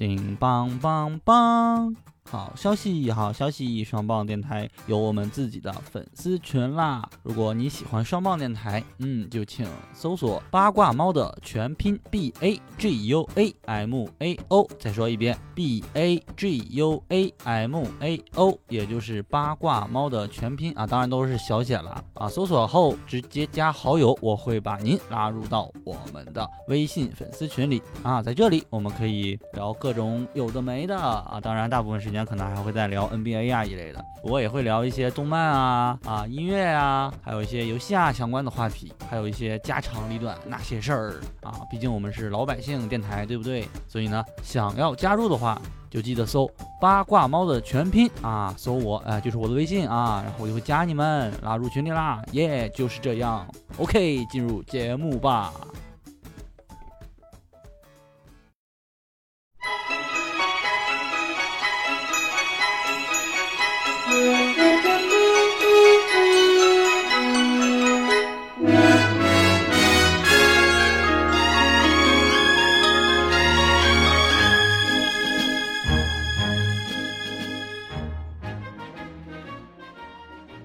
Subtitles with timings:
[0.00, 1.94] 叮当当当！
[2.30, 3.82] 好消息，好消息！
[3.82, 7.02] 双棒电台有我们自己的粉丝群啦！
[7.24, 14.64] 如果你喜欢双棒电台，嗯，就请搜索八卦猫的全拼 B A G U A M A O。
[14.78, 22.28] 再说一遍，B A G U A M A O，也就是八卦猫的全拼啊，当然都是小写了啊。
[22.28, 28.22] 搜索后直接加好友，我会把您拉入到我们的微信粉丝群里啊。
[28.22, 32.19] 在这里，我们可以聊各种有的没的啊，当然大部分时间。
[32.24, 41.60] 可能还会再聊 NBA 啊一类的，我也会聊一些动漫啊啊音乐啊，还有一些游戏啊相关的话题，还有一些家长里短那些事儿啊。
[41.70, 43.66] 毕竟我们是老百姓电台，对不对？
[43.88, 45.60] 所以呢，想要加入的话，
[45.90, 52.22] 就记得搜八卦猫的全拼啊，搜我，哎，就是我的微信啊，然后我就会加你们，拉入群里啦。
[52.32, 53.46] 耶，就是这样。
[53.78, 55.52] OK，进入节目吧。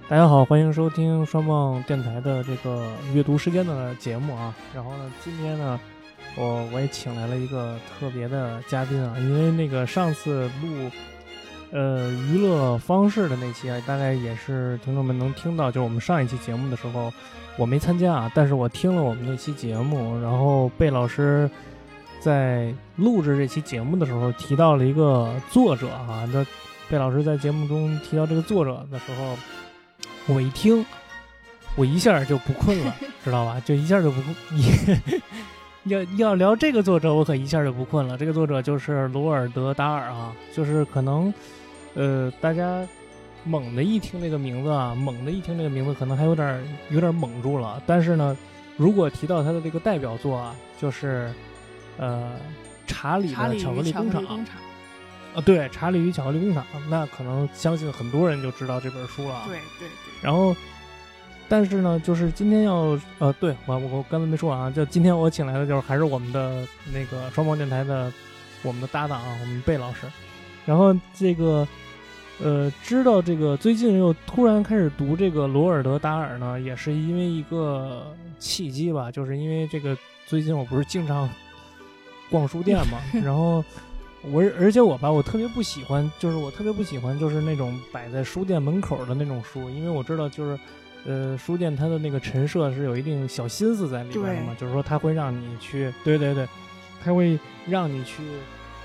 [0.07, 4.53] 大家好，欢迎收听双棒电台的这个阅读时间的节目啊。
[4.71, 5.79] 然后呢，今天呢，
[6.35, 10.91] 我我也请来了一个特别的嘉宾啊，因为那个上次录
[11.71, 17.11] 呃娱乐方式的那期啊，大概也是听众们能听到，就是我们上一期节目的时候，
[17.57, 21.49] 我没参加啊，但是我听了我们那期节目，然后贝老师
[22.19, 26.45] 在录制这期节目的时候提到了一个作者啊，那
[26.91, 29.35] 贝老师在节目中提到这个作者的时候。
[30.27, 30.85] 我一听，
[31.75, 33.61] 我一下就不困了， 知道吧？
[33.65, 34.35] 就一下就不困。
[35.85, 38.17] 要要聊这个作者，我可一下就不困了。
[38.17, 41.31] 这个作者就是罗尔德·达尔啊，就是可能，
[41.93, 42.83] 呃，大家
[43.43, 47.79] 猛的一听这个名字啊，猛的一听这个名字，可能还有点有点懵住了。
[47.85, 48.35] 但是呢，
[48.77, 51.31] 如果提到他的这个代表作啊，就是
[51.97, 52.31] 呃，
[52.91, 54.23] 《查理的巧克力工厂》。
[55.35, 59.43] 啊，对，《查理与巧克力工厂》，那可能相信很多人就知道这本书了。
[59.47, 59.89] 对对对。
[60.21, 60.55] 然后，
[61.49, 68.09] 但是呢，就是今天要，呃，对我我刚才没说完啊，就今天我请来的就是还是我们的那个双方电台的
[68.63, 70.07] 我们的搭档啊，我们贝老师。
[70.65, 71.67] 然后这个，
[72.41, 81.29] 呃，知道这个最近又突然开始读这个罗尔德·达尔呢，也是因为一个契机吧，就是因为这个最近我不是经常
[82.31, 83.61] 逛书店嘛， 然后。
[84.31, 90.59] 我而且我吧，我特别不喜欢，就是我特别不喜欢，就是那种摆在书店门口的那种书，因为我知道，就是，
[91.05, 96.47] 呃，书店它的那个陈设是有一定小心思在里边的嘛，就是说它会让你去，对对对，
[97.03, 97.37] 它会
[97.67, 98.23] 让你去，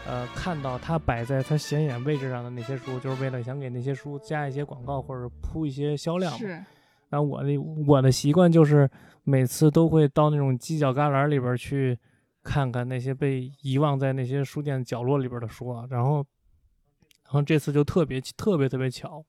[0.06, 6.38] 呃，看到它摆在它显眼位置上的那些书，就是为了想给那些书加一些广告或者铺一些销量嘛。
[6.38, 6.62] 是。
[7.08, 8.88] 那我的我的习惯就是
[9.24, 11.98] 每次都会到那种犄角旮旯里边去。
[12.42, 16.16] 看看那些被遗忘在那些书店角落里边的书啊，然后，
[17.24, 19.24] 然后这次就特别特别特别巧，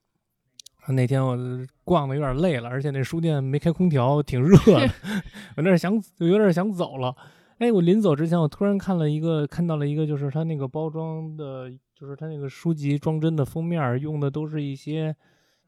[0.88, 1.38] 那天我
[1.83, 4.89] 逛的有点累了，而且那书店没开空调，挺热的，
[5.57, 7.16] 我那想有点想走了。
[7.59, 15.16] 哎，我临走之前，我突然看了一个，看到了一个，就是它那个包装的，就是它那个书籍装帧的封面用的都是一些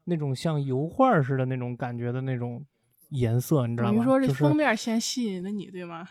[0.04, 2.66] 那种像油画似的那种感觉的那种
[3.10, 3.98] 颜色，你知道吗？
[3.98, 6.08] 你说这封面先吸引的你，对吗？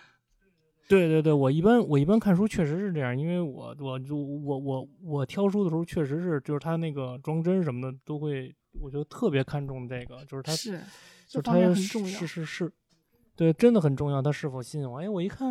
[0.94, 10.80] 对对对，我一般我一般看书确实是这样，因为我我就我我我挑书的时候确实是就是它那个装帧什么的都会，我就特别看重这个，就是它是，
[11.28, 11.76] 就它是
[12.28, 12.72] 是是，
[13.36, 15.00] 对，真的很重要，它是否吸引我？
[15.00, 15.50] 哎，我一看，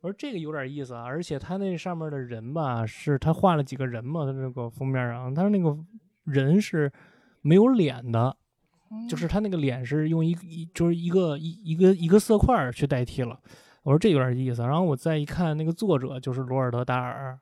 [0.00, 5.76] 我说这个有点意思啊，而且他那上面的人吧，是他画了几个人嘛，他这个封面上，他那个
[6.24, 6.90] 人是
[7.42, 8.34] 没有脸的，
[9.06, 13.38] 就是他那个脸是用一一就是一个一一个一个色块去代替了。
[13.82, 17.38] 我说这有点意思，然后我再一看那个作者就是罗尔德·达尔，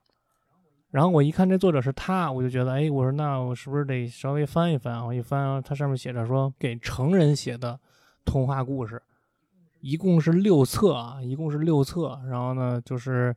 [0.90, 5.04] 然后我一看这作者是他，我就觉得，哎，我说那我是不是得稍微翻一翻？
[5.04, 7.78] 我一翻，它上面写着说给成人写的
[8.24, 9.02] 童话故事，
[9.80, 12.20] 一共是六册啊，一共是六册。
[12.30, 13.34] 然后呢，就是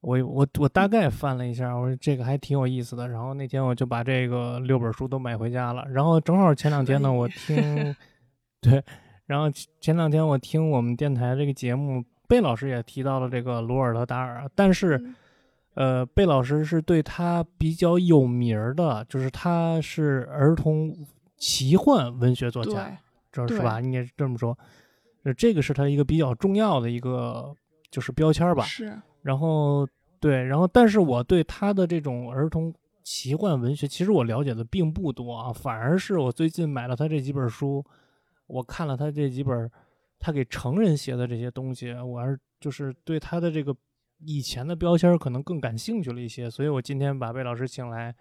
[0.00, 3.08] 我我我大概翻了一下，我说这个还挺有意思的。
[3.08, 5.84] 然后那天我就把这个六本书都买回家了。
[5.90, 7.94] 然后正好前两天呢，我听，
[8.62, 8.82] 对。
[9.26, 9.50] 然后
[9.80, 15.02] 前两天我听我们电台这个节目，贝老师也提到了这个罗尔德·达尔，但是，
[15.74, 20.94] 呃，贝老师是对他比较有名儿的，就是他是儿童
[21.36, 22.98] 奇幻文学作家，
[23.32, 23.80] 这是吧？
[23.80, 24.56] 你也这么说，
[25.36, 27.54] 这个是他一个比较重要的一个
[27.90, 28.62] 就是标签吧？
[28.64, 28.96] 是。
[29.22, 29.86] 然后。
[30.20, 32.72] 对，然后但是我对他的这种儿童
[33.02, 37.84] 奇幻文学，其实我了解的并不多啊，反而是我最近买了他这几本书，
[38.46, 39.70] 我看了他这几本
[40.18, 43.76] 他给成人写的这些东西，我还是就是对他的这个
[44.26, 48.14] 以前的标签可能更感兴趣了一些，所以我今天把贝老师请来，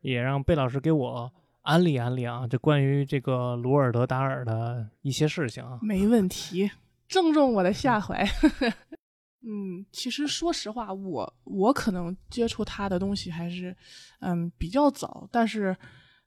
[0.00, 1.32] 也让贝老师给我
[1.62, 5.78] 安利安利啊，这关于这个罗尔德·达尔的一些事情啊。
[5.82, 6.70] 没问题，
[7.08, 8.24] 正中我的下怀。
[9.46, 13.76] 嗯，其实说实话，我我可能接触他的东西还是
[14.20, 15.76] 嗯比较早，但是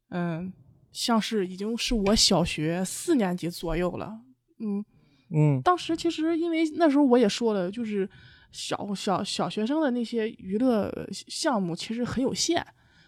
[0.09, 0.53] 嗯，
[0.91, 4.19] 像是已经是我小学四年级左右了，
[4.59, 4.83] 嗯
[5.29, 8.09] 嗯，当时其实因为那时候我也说了，就是
[8.51, 12.65] 小小小学生的那些娱乐项目其实很有限，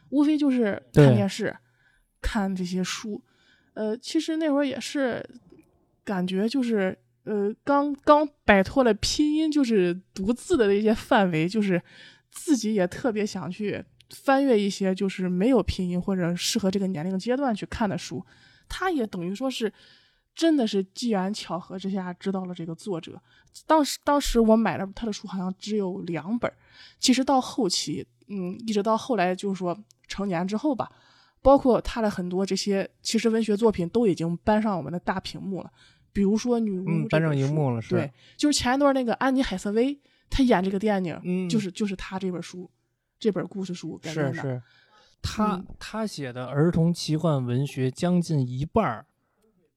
[0.09, 1.55] 无非就是看电视、
[2.21, 3.23] 看这些书。
[3.73, 5.25] 呃，其实那会儿也是
[6.03, 11.81] 感觉就是呃刚刚摆脱了拼音就是读字的那些范围，就是
[12.29, 18.25] 自己也特别想去翻阅一些就是没有拼音或者适合这个年龄阶段去看的书。
[18.67, 19.71] 他也等于说是
[20.35, 23.21] 真的是机缘巧合之下知道了这个作者。
[23.65, 26.51] 当时当时我买了他的书，好像只有两本。
[27.00, 29.77] 其实到后期，嗯，一直到后来就是说
[30.07, 30.89] 成年之后吧，
[31.41, 35.71] 包括他的很多这些其实文学作品都已经搬上我们的大屏幕了。
[36.13, 42.69] 比如说《女巫》嗯，搬上荧幕了，是对，就是前一段那个安妮海瑟薇，她演这个电影，嗯就是就是她这本书，
[43.19, 44.33] 这本故事书改编的。
[44.33, 44.62] 是是，
[45.21, 49.06] 他、嗯他写的儿童奇幻文学将近一半儿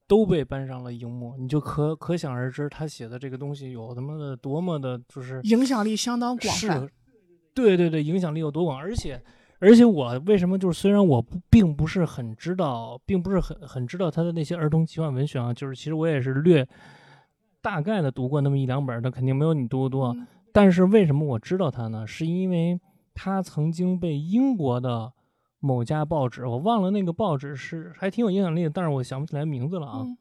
[0.07, 6.89] 都被搬上了荧幕，你就可可想而知，他写的这个东西有他妈的多么的，就是影响力相当广泛。
[7.55, 9.21] 对对对，影响力有多广，而且
[9.59, 16.67] 而且我为什么就是虽然我不并不是很知道，并不是很很知道他的那些儿童奇幻文学啊，就是其实我也是略
[17.61, 20.09] 大概的读过那么一两本儿，那肯定没有你读的多。
[20.15, 22.07] 嗯但是为什么我知道他呢？
[22.07, 22.79] 是因为
[23.15, 25.13] 他曾经被英国的
[25.61, 30.01] 某家报纸，我忘了那个报纸是还挺有影响力的，但是我想不起来名字了啊。
[30.03, 30.17] 嗯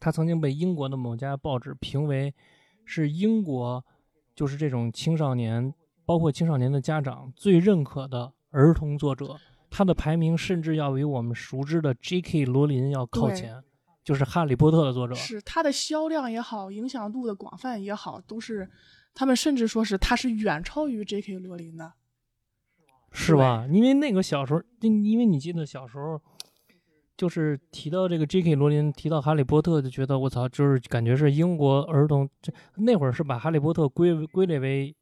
[0.00, 2.34] 他曾经被英国的某家报纸评为
[2.84, 3.82] 是英国
[4.34, 5.72] 就是这种青少年，
[6.04, 9.38] 包括青少年的家长最认可的儿童作者。
[9.70, 12.44] 他的排名甚至要比我们熟知的 J.K.
[12.44, 13.64] 罗琳要靠前，
[14.04, 15.14] 就是《哈利波特》的作者。
[15.14, 18.68] 是他的销量也好，影响度的广泛也好，都是
[19.14, 21.38] 他们甚至说是他是远超于 J.K.
[21.38, 21.94] 罗琳的。
[23.14, 23.66] 是吧？
[23.70, 26.20] 因为那个小时候，因因为你记得小时候，
[27.16, 28.56] 就是提到这个 J.K.
[28.56, 34.94] 罗琳，提到哈利波特，就觉得我操，就是感觉是英国儿童，这那会儿是把哈利波特归为归类为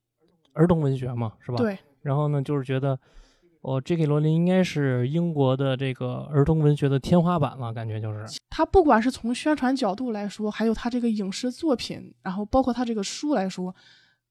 [0.53, 1.57] 儿童文学嘛，是吧？。
[1.57, 2.99] 对，然后呢，就是觉得，
[3.63, 4.05] 哦，J.K.
[4.05, 8.27] 罗琳应该是英国的这个儿童文学的天花板了，感觉就是。
[8.51, 13.75] 他不管是从宣传角度来说，还有他这个影视作品，然后包括他这个书来说，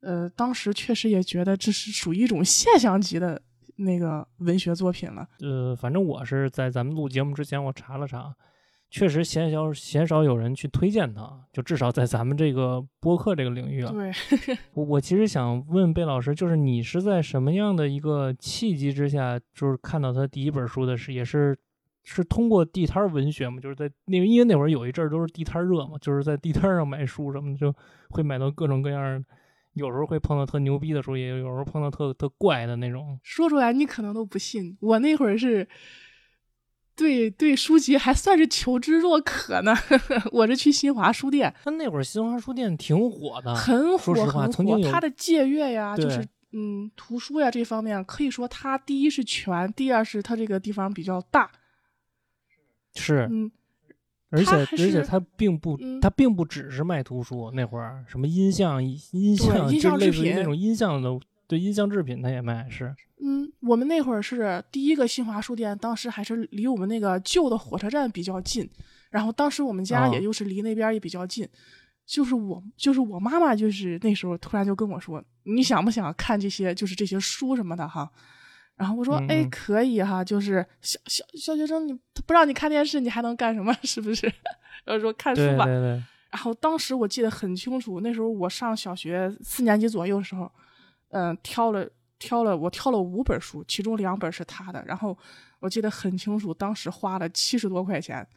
[0.02, 3.42] 呃，当时确实也觉得这是属于一种现象级的
[3.84, 5.28] 那个文学作品了。
[5.40, 8.36] 呃，反正我是在咱们录节目之前，我查了查，
[8.90, 13.92] 确实鲜少鲜少有人去推荐他，就至少在咱们这个播客这个领域啊。
[13.92, 14.12] 对，
[14.74, 21.58] 我我其实想问贝老师，就是你是在什么样的一个契机之下，就是看到他第一本书的是，也是
[22.04, 23.60] 是通过地摊儿文学嘛？
[23.60, 27.74] 就是在那个因为那会儿有一阵儿都是地摊儿热嘛，就是在地摊儿上买书什么的，就
[28.10, 29.24] 会买到各种各样儿，
[29.74, 33.20] 有时候会碰到特牛逼的时候，也有有时候碰到特特怪的那种。
[33.24, 35.68] 说出来你可能都不信，我那会儿是。
[36.94, 39.74] 对对，书籍还算是求知若渴呢。
[40.32, 44.92] 我是去新华书店，他那会儿新华书店挺火的，很火说实话很曾经有火。
[44.92, 51.50] 它的借阅呀，就是嗯图书呀这方面，可以说它第一是全，第二是它这个地方比较大。
[52.94, 53.50] 是，嗯，
[54.32, 61.10] 而且而且他并不，嗯它并不只是卖图书，那会儿什么音像、音像，就类似于那种音像的，
[61.48, 62.96] 对音像制品他也卖，是。
[63.24, 68.68] 嗯，我们那会儿是第一个新华书店，当时还是离我们那个旧的火车站比较近，
[69.10, 71.48] 然后当时我们家哦也就是离那边也比较近，
[72.06, 78.10] 就是我就是我妈妈就是那时候突然就跟我说，你想不想看这些就是这些书什么的哈？
[78.82, 81.94] 然后我说，哎，可以哈，就是小小小学生你
[82.26, 83.72] 不让你看电视，你还能干什么？
[83.84, 84.26] 是不是？
[84.84, 90.52] 然后说看书吧，对对对，然后当时我记得很清楚，那时候我上小学四年级左右的时候，
[91.10, 95.16] 嗯、挑了挑了我挑了五本书，其中两本是他的，然后
[95.60, 98.28] 我记得很清楚，当时花了七十多块钱。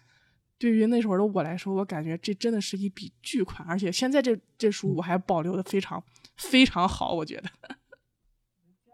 [0.57, 6.03] 对于那时候的我来说，我感觉这真的是一笔巨款，而且现在这这书我还保留的非常
[6.37, 7.51] 非常好，我觉得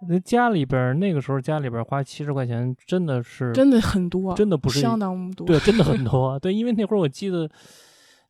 [0.08, 5.46] 那家里边儿那个时候家里边儿花七十块钱真的是真的很多，真的不是相当多。
[5.46, 6.38] 对，真的很 多。
[6.38, 7.48] 对，因为那会儿我记得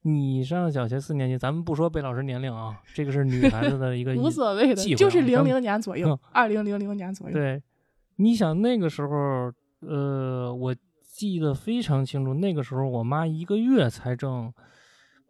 [0.02, 7.32] 你上小学四年级，咱们不说贝老师年龄啊，这个是女孩子的一个 无所谓的就是零零年左右嗯，二零零零年左右。
[7.32, 7.62] 对，
[8.16, 14.52] 你想那个时候，呃，我记得非常清楚，那个时候我妈一个月才挣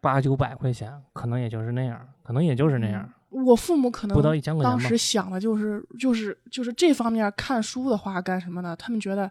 [0.00, 4.20] 八九百块钱，可能也就是那样，可能也就是那样，我父母可能
[4.62, 4.98] 当时。
[4.98, 8.76] 想的就是就是就是这方面看书的话干什么呢？
[8.76, 9.30] 他们觉得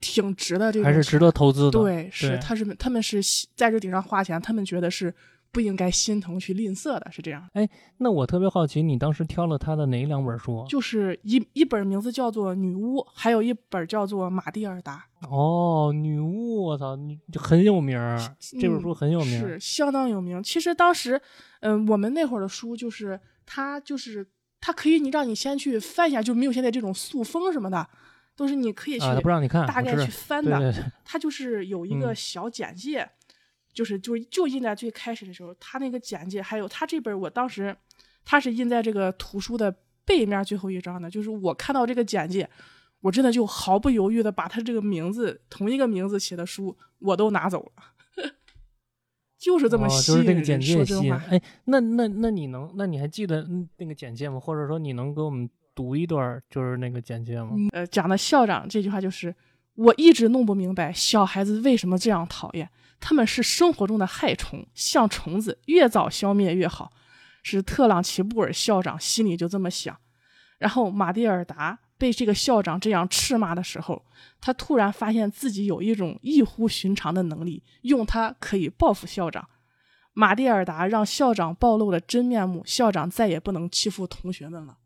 [0.00, 1.70] 挺值的，这个还是值得投资的。
[1.70, 3.20] 对，是对他是他们是
[3.54, 5.14] 在这顶上花钱，他们觉得是
[5.52, 7.48] 不应该心疼去吝啬的，是这样。
[7.54, 10.64] 哎那我特别好奇，你当时挑了他的哪两本书？
[10.68, 18.18] 就是一一本名字叫做《女巫》，还有一本叫做《马蒂尔达哦，女巫，我操，你很有名儿，》，
[18.60, 19.38] 这本书很有名。
[19.38, 20.42] 嗯是相当有名。
[20.42, 21.20] 其实当时，
[21.60, 24.26] 嗯、我们那会儿的书就是它就是
[24.60, 27.88] 它可以你让你先去翻一下，就没有现在这种塑封什么的，
[28.36, 30.58] 都是你可以去啊，他不让你看，大概去翻的。
[30.58, 33.08] 对对，它就是有一个嗯小简介，
[33.76, 37.76] 就是就就印在最开始的时候，他那个简介，还有他这本我当时
[38.24, 39.72] 他是印在这个图书的
[40.06, 42.48] 背面最后一张的，就是我看到这个简介，
[43.02, 47.82] 我真的就毫不犹豫的把他这个名字同一个名字写的书我都拿走了，
[49.38, 50.26] 就是这么哦吸引人。
[50.26, 54.40] 就是那个简介说真话，吸引哎，那那那你能，那你还记得嗯那个简介吗？
[54.40, 57.50] 或者说你能给我们读一段就是那个简介吗？
[57.72, 59.34] 呃，讲的校长这句话就是，
[59.74, 62.68] 我一直弄不明白小孩子为什么这样讨厌，
[63.00, 66.92] 他们是生活中的害虫，像虫子，越早消灭越好。
[67.42, 69.96] 是特朗奇布尔校长心里就这么想。
[70.58, 74.04] 然后马蒂尔达被这个校长这样斥骂的时候，
[74.40, 79.48] 他突然发现自己有一种异乎寻常的能力，用它可以报复校长。
[80.12, 84.78] 马蒂尔达让校长暴露了真面目，校长再也不能欺负同学们了。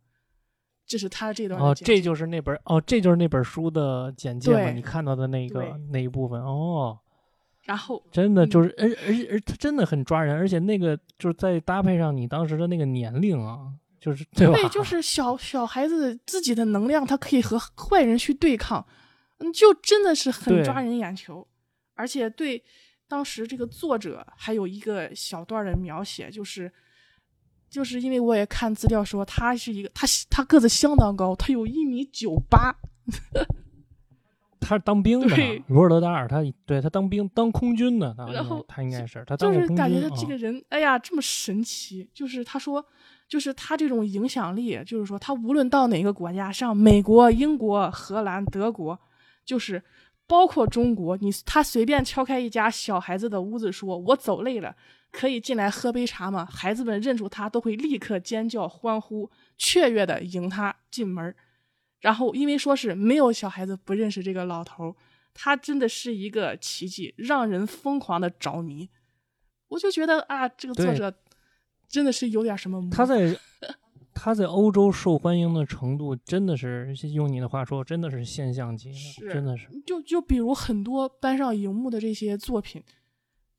[0.87, 4.71] 这是他这段哦，这就是那本哦，这就是那本书的简介吗？
[4.73, 6.99] 你看到的那个那一部分哦，
[7.71, 13.61] 然后真的嗯就是，而而而他真的很抓人，而且那个就是在搭配上你当时的那个年龄啊，
[14.01, 14.55] 就是对吧？
[14.55, 18.85] 对，就是小小孩子自己的能量，他可以和坏人去对抗，
[19.39, 21.47] 嗯，就真的是很抓人眼球，
[21.95, 22.61] 而且对
[23.07, 26.73] 当时这个作者还有一个小段的描写，就是
[27.69, 32.75] 就是因为我也看资料说他是一个他他个子相当高，他有一米九八，
[34.71, 42.09] 他是当兵的对，罗尔德达尔他对他当兵当空军的，他然后他应该是他就是感觉他这啊个人，哎呀，这么神奇。
[42.15, 42.87] 就是他说，
[43.27, 48.97] 就是他这种影响力，就是说他无论到哪个国家，像美国、英国、荷兰、德国，
[49.45, 49.83] 就是
[50.29, 54.77] 包括中国，你他随便敲开一家小孩子的屋子说，我走累了，
[55.11, 56.47] 可以进来喝杯茶吗？
[56.49, 61.35] 孩子们认出他，都会立刻尖叫、欢呼、雀跃的迎他进门儿。
[62.01, 64.95] 然后因为说是没有小孩子不认识这个老头儿，
[65.33, 68.89] 他真的是一个奇迹，让人疯狂的着迷。
[69.69, 71.15] 我就觉得啊，这个作者
[71.89, 73.39] 真的是有点什么他在
[74.13, 78.91] 他在欧洲受欢迎的程度，真的是用你的话说，真的是现象级
[79.21, 79.69] 的，真的是。
[79.87, 82.83] 就就比如很多搬上荧幕的这些作品，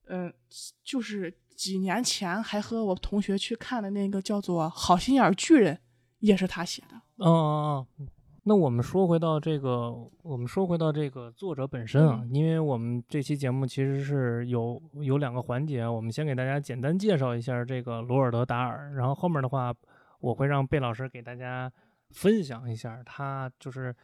[0.08, 0.32] 嗯、
[0.84, 5.76] 就是几年前还和我同学去看的那个叫做《好心眼儿巨人》，
[6.20, 7.02] 也是他写的。
[7.18, 8.08] 嗯嗯嗯。
[8.44, 9.94] 那我们说回到这个，
[10.24, 19.72] 我们说回到这个作者本身啊，嗯因为我们这期节目其实是有有两个环节，我们先给大家简单介绍一下这个罗尔德达尔，然后后面的话
[20.20, 21.72] 我会让贝老师给大家
[22.10, 23.96] 分享一下他就是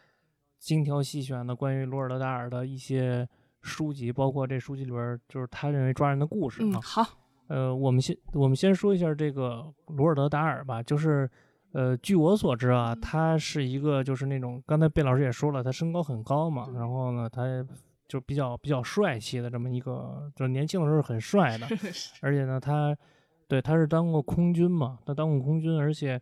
[0.60, 3.28] 精挑细选的关于罗尔德达尔的一些
[3.62, 6.78] 书籍，包括这书籍里边就是他认为抓人的故事啊。
[6.78, 7.04] 嗯，好，
[7.48, 11.28] 呃，我们先我们先说一下这个罗尔德达尔吧，就是
[11.74, 17.44] 呃，据我所知啊，嗯他是一个就是那种刚才贝老师也说了，他身高很高嘛，然后呢，他
[18.08, 21.68] 就比较比较帅气的这么一个，就是年轻的时候很帅的，
[22.22, 22.98] 而且呢，他
[23.48, 26.20] 对他是当过空军嘛，他当过空军，而且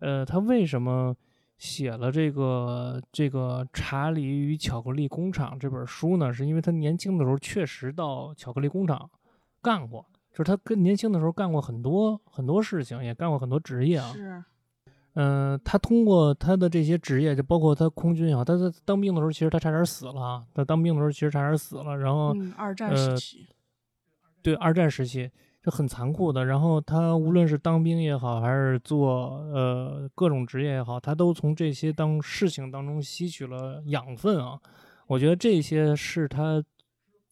[0.00, 1.16] 呃，他为什么
[1.56, 6.32] 写了这个这个《查理与巧克力工厂》这本书呢？
[6.32, 9.10] 是因为他年轻的时候确实到巧克力工厂
[9.62, 10.04] 干过。
[10.30, 14.12] 就是他跟年轻的时候干过很多很多事情，也干过很多职业啊。
[14.12, 14.42] 是
[15.14, 20.44] 嗯、他通过他的这些职业，就包括他空军也好，他在当兵的时候，其实他差点死了啊。
[20.52, 23.46] 他当兵的时候其实差点死了，然后、嗯，二战呃时期，
[24.42, 25.30] 对二战时期
[25.62, 26.44] 是很残酷的。
[26.44, 34.58] 然后他无论是当兵也好，还是做呃各种职业也好，他都从这些当事情当中吸取了养分啊。
[35.06, 36.60] 我觉得这些是他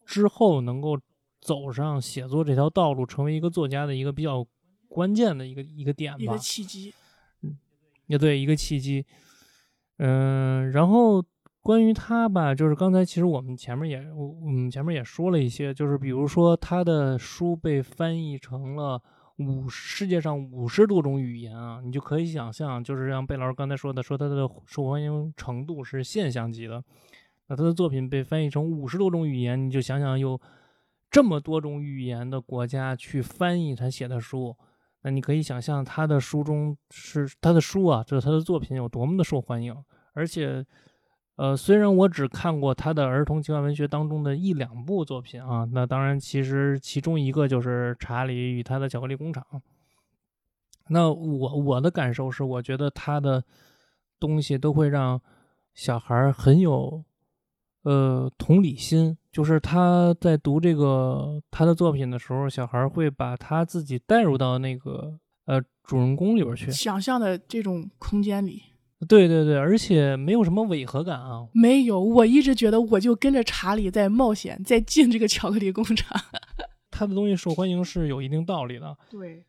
[0.05, 0.97] 之后能够
[1.41, 4.45] 走上写作这条道路，成为一个作家的一个比较
[4.87, 6.37] 关键的一个一个点吧一个。
[6.37, 6.93] 契机。
[8.13, 9.03] 也对，一个契机。
[9.97, 11.23] 嗯，然后
[11.63, 19.01] 关于他吧，就是刚才其实我们前面也，我们前面也说了一些，就是比如说他的书被翻译成了
[19.37, 26.83] 五世界上五十多种语言啊，你就可以想象，就是像贝老师刚才说的，说他的受欢迎程度是现象级的。
[27.47, 30.39] 那他的作品被翻译成五十多种语言，你就想想有
[31.09, 34.55] 这么多种语言的国家去翻译他写的书，
[35.03, 39.75] 那你可以想象他的书中是他的书啊，就是他的作品有多么的受欢迎，
[40.13, 40.65] 而且。
[41.35, 49.43] 呃，虽然我只看过他的儿童奇幻文学当中的一两部作品啊，那当然，其实其中一个就是《查理与他的巧克力工厂》。
[50.89, 53.43] 那我我的感受是，我觉得他的
[54.19, 55.19] 东西都会让
[55.73, 57.03] 小孩很有
[57.83, 68.61] 呃同理心，就是他在读这个他的作品的时候，小孩会把他自己带入到那个呃主人公里边去，想象的这种空间里。
[69.05, 71.45] 对对对，而且没有什么违和感啊。
[71.53, 76.17] 没有，我一直觉得我就跟着查理在冒险，在进这个巧克力工厂。
[76.89, 78.95] 他的东西受欢迎是有一定道理的。
[79.09, 79.43] 对，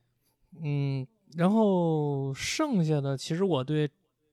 [0.60, 3.88] 嗯，然后剩下的其实我对，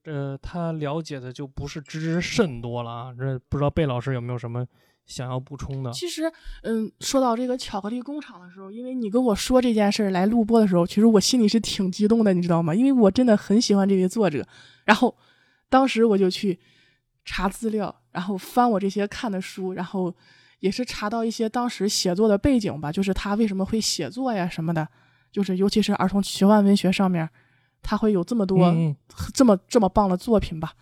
[0.06, 3.14] 呃，他了解的就不是知甚多了啊。
[3.18, 4.66] 这不知道贝老师有没有什么
[5.06, 5.92] 想要补充的？
[5.92, 6.32] 其实，
[6.64, 12.74] 嗯，说到这个巧克力工厂的时候，因为你跟我说这件事儿来录播的时候，其实我心里是挺激动的，你知道吗？
[12.74, 14.48] 因为我真的很喜欢这位作者。
[14.86, 15.16] 然后，
[15.70, 16.60] 当时我就去
[17.24, 20.14] 查资料，然后翻我这些看的书，然后
[20.60, 24.88] 也是查到一些当时写作的背景吧，就是他为什么会写作呀什么的，
[25.32, 27.30] 就是尤其是儿童奇幻文学上面，
[27.82, 28.74] 他会有这么多
[29.34, 30.74] 这么这么棒的作品吧。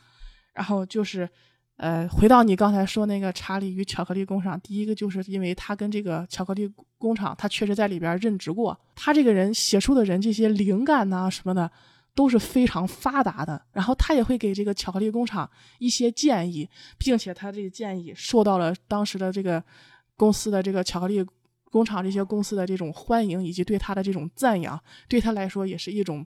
[0.53, 1.29] 然后就是，
[1.77, 11.72] 呃，回到你刚才说那个《查理与巧克力工厂》，第一个就是因为他跟这个巧克力工厂，他确实在里边任职过，他这个人写出的人这些灵感呐什么的。
[12.15, 19.63] 都是非常发达的，然后他也会给这个巧克力工厂一些建议，并且他这个建议受到了当时的这个
[20.18, 21.25] 公司的这个巧克力
[21.72, 24.77] 工厂这些公司的这种欢迎，以及对他的这种赞扬，
[25.08, 26.25] 对他来说也是一种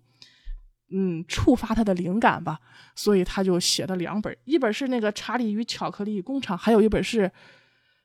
[0.90, 2.60] 嗯触发他的灵感吧。
[2.96, 7.28] 所以他就写了两本，一本是那个《查理与巧克力工厂》，还有一本是《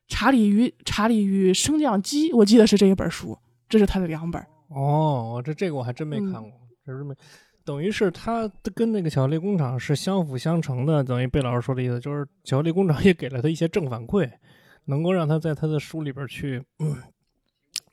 [0.08, 3.36] 查理与查理与升降机》，我记得是这一本书，
[3.68, 4.42] 这是他的两本。
[4.68, 6.52] 哦，这这个我还真没看过，
[6.86, 7.14] 这是没。
[7.64, 14.26] 等于是他跟那个巧克力工厂是相辅相成的，等于贝老师说的意思就是巧克力工厂也给了他一些正反馈，
[14.86, 16.64] 能够让他在他的书里边去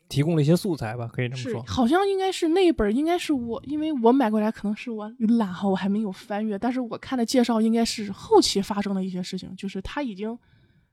[0.08, 1.62] 提供了一些素材吧，可以这么说。
[1.66, 10.38] 好像应该是那一本，应该是我，因为我买过来可能是我懒哈，我还没有翻阅，但是我看的介绍应该是后期发生的一些事情，就是他已经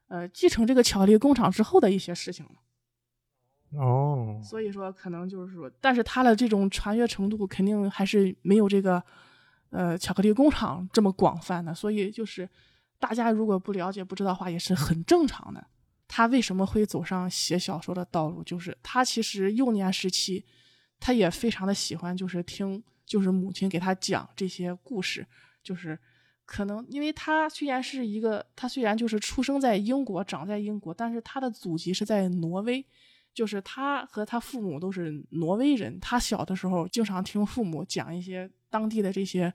[0.07, 3.79] 呃继承这个巧克力工厂之后的一些事情了。
[3.79, 9.03] 哦，所以说可能就是说，但是他的这种传阅程度肯定还是没有这个，
[9.71, 11.73] 呃，巧克力工厂这么广泛的。
[11.73, 12.47] 所以就是
[12.99, 15.65] 大家如果不了解、不知道的话，也是很正常的。
[16.15, 18.43] 他为什么会走上写小说的道路？
[18.43, 20.45] 就是他其实幼年时期，
[20.99, 25.25] 他也非常的喜欢，就是听，就是母亲给他讲这些故事。
[25.63, 25.97] 就是
[26.45, 32.85] 可能因为他虽然是一个，他虽然就是出生在英国、长在英国，但是他的祖籍是在挪威。
[33.33, 39.51] 就是他和他父母都是挪威人，他小的时候经常听父母讲一些当地的这些，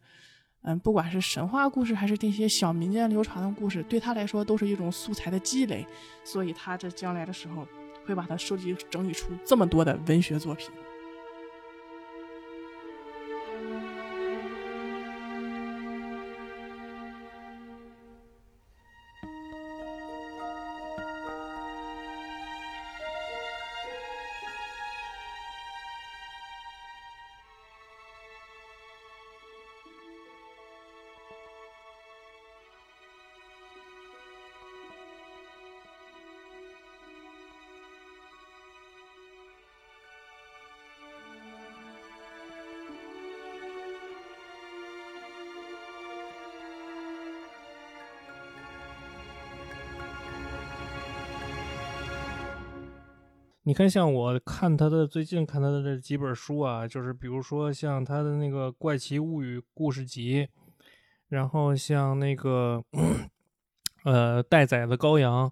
[0.62, 5.86] 嗯，不管是神话故事还是这些小民间流传的故事，对他来说都是一种素材的积累，
[6.24, 7.66] 所以他这将来的时候
[8.04, 10.70] 会把它收集整理出这么多的文学作品。
[53.68, 60.48] 你看，像我看他的最近看他的这几本书啊，就是比如说像他的那个《怪奇物语》故事集，
[61.28, 62.82] 然后像那个
[64.04, 65.46] 呃《待宰的羔羊》，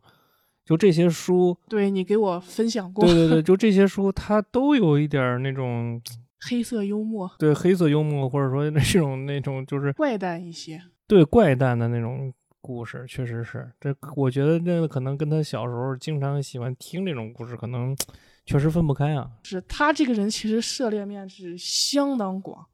[0.64, 6.00] 就这些书，对你给我分享过，对对对，就这些书，它都有一点那种
[6.48, 12.32] 黑色幽默，对黑色幽默，或者说那种那种就是怪诞一些，对怪诞的那种。
[12.66, 17.96] 故事确实是这，我觉得这可能跟他小时候经常喜欢听这种故事，可能
[18.44, 19.30] 确实分不开啊。
[19.44, 22.66] 是他这个人其实涉猎面是相当广，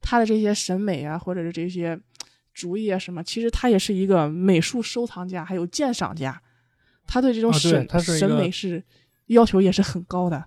[0.00, 1.98] 他的这些审美啊，或者是这些
[2.54, 6.40] 主意啊什么，其实他也是一个美术收藏家，还有鉴赏家，
[7.06, 8.82] 他对这种啊审、审美是
[9.26, 10.44] 要求也是很高的。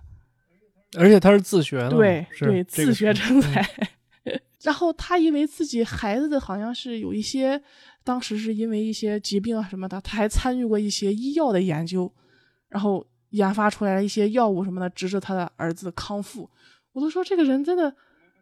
[0.96, 3.62] 而且他是自学的，对对，自学成才。
[4.66, 7.62] 然后他因为自己孩子的好像是有一些，
[8.02, 12.12] 当时是因为一些疾病啊什么的，他还参与过一些医药的研究，
[12.68, 16.50] 然后研发出来了一些药物什么的，直至他的儿子康复。
[16.90, 17.94] 我都说这个人真的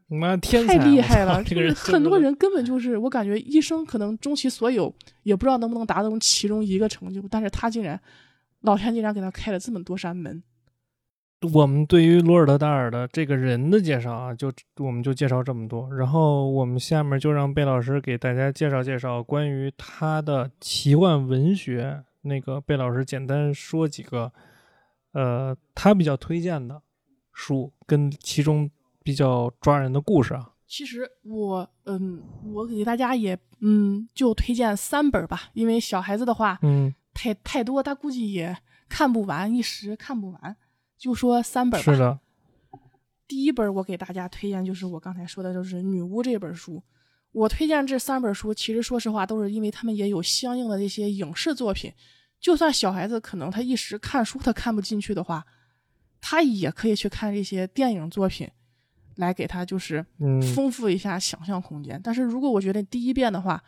[0.07, 4.91] 妈天太厉害了，这个人就是很多人根本就是我感觉医生可能终其所有
[5.25, 8.01] 也不知道能不能达到其中一个成就，但是他竟然
[8.63, 10.43] 老天竟然给他开了这么多扇门。
[11.53, 15.93] 我们对于罗尔德·达尔的这个人的介绍啊，就我们就介绍这么多。
[15.95, 22.05] 然后我们下面就让贝老师给大家介绍介绍关于他的奇幻文学。
[22.23, 24.33] 那个贝老师简单说几个，
[25.13, 26.81] 呃，他比较推荐的
[27.33, 28.71] 书跟其中
[29.03, 30.53] 比较抓人的故事啊。
[30.67, 32.23] 其实我嗯，
[32.55, 38.57] 我给大家也嗯，就推荐三本吧，因为小孩子的话嗯，太太多，他估计也
[38.89, 40.57] 看不完，一时看不完，
[41.05, 41.85] 就说三本吧。
[41.85, 42.19] 是的，
[43.29, 46.83] 第一本我给大家推荐就是我刚才说的，就是《女巫》这本书。
[47.33, 51.93] 我推荐这三本书，其实说实话都是因为他们也有相应的这些影视作品。
[52.41, 55.45] 就算小孩子可能他一时看书他看不进去的话，
[56.23, 58.49] 他也可以去看这些电影作品，
[59.17, 62.01] 来给他就是嗯，丰富一下想象空间。
[62.03, 63.63] 但是如果我觉得第一遍的话，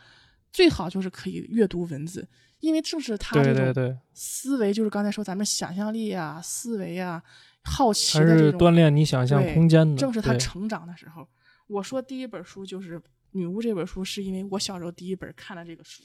[0.51, 2.27] 最好就是可以阅读文字，
[2.61, 7.23] 因为正是他对这种思维，就是刚才说咱们想象力啊、思维啊、
[7.63, 9.97] 好奇的这种是锻炼你想象对空间的。
[9.97, 11.27] 正是他成长的时候。
[11.69, 12.99] 我说第一本书就是
[13.33, 16.03] 《女巫》这本书，是因为我小时候第一本看的这个书。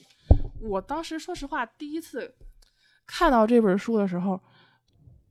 [0.60, 2.34] 我当时说实话，第一次
[3.06, 4.40] 看到这本书的时候，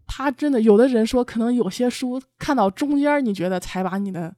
[0.07, 4.33] 他真的有的人说，可能有些书看到中间，你觉得才把你的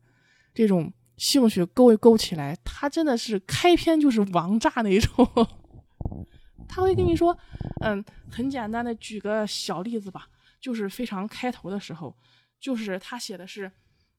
[0.54, 2.58] 这种兴趣勾一勾起来。
[2.64, 5.28] 他真的是开篇就是王炸那种，
[6.74, 7.38] 他会跟你说，
[7.82, 10.28] 嗯，很简单的举个小例子吧，
[10.60, 12.16] 就是非常开头的时候，
[12.60, 13.72] 就是他写的是，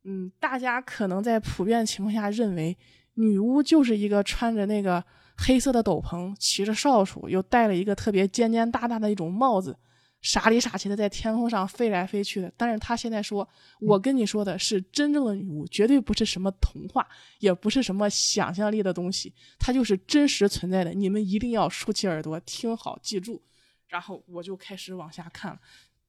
[0.04, 2.76] 嗯，大家可能在普遍情况下认为
[3.14, 5.04] 女巫就是一个穿着那个
[5.36, 9.76] 黑色的斗篷，骑着扫帚，又戴了一个特别尖尖大大的一种帽子，
[10.24, 12.50] 傻里傻气的在天空上飞来飞去的。
[12.56, 13.46] 但是他现在说，
[13.78, 17.06] 我跟你说的是真正的女巫，绝对不是什么童话，
[17.40, 20.94] 也不是什么想象力的东西，它就是真实存在的。
[20.94, 23.42] 你们一定要竖起耳朵听好，记住。
[23.86, 25.60] 然后我就开始往下看了，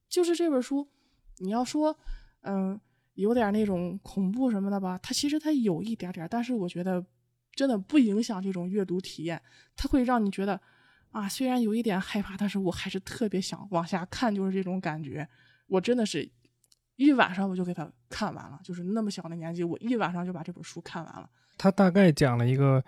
[0.07, 0.87] 就是这本书，
[1.39, 1.95] 你要说，
[2.43, 2.79] 嗯，
[3.15, 7.05] 有点那种恐怖什么的吧，它其实它有一点点，但是我觉得
[7.53, 9.41] 真的不影响这种阅读体验，
[9.75, 10.59] 它会让你觉得
[11.15, 15.25] 啊，虽然有一点害怕，但是我还是特别想往下看，就是这种感觉。
[15.67, 16.29] 我真的是
[16.97, 21.29] 一晚上我就给他看完了，就是那么小的年纪，我一晚上就把这本书看完了。
[21.57, 22.83] 他大概讲了一个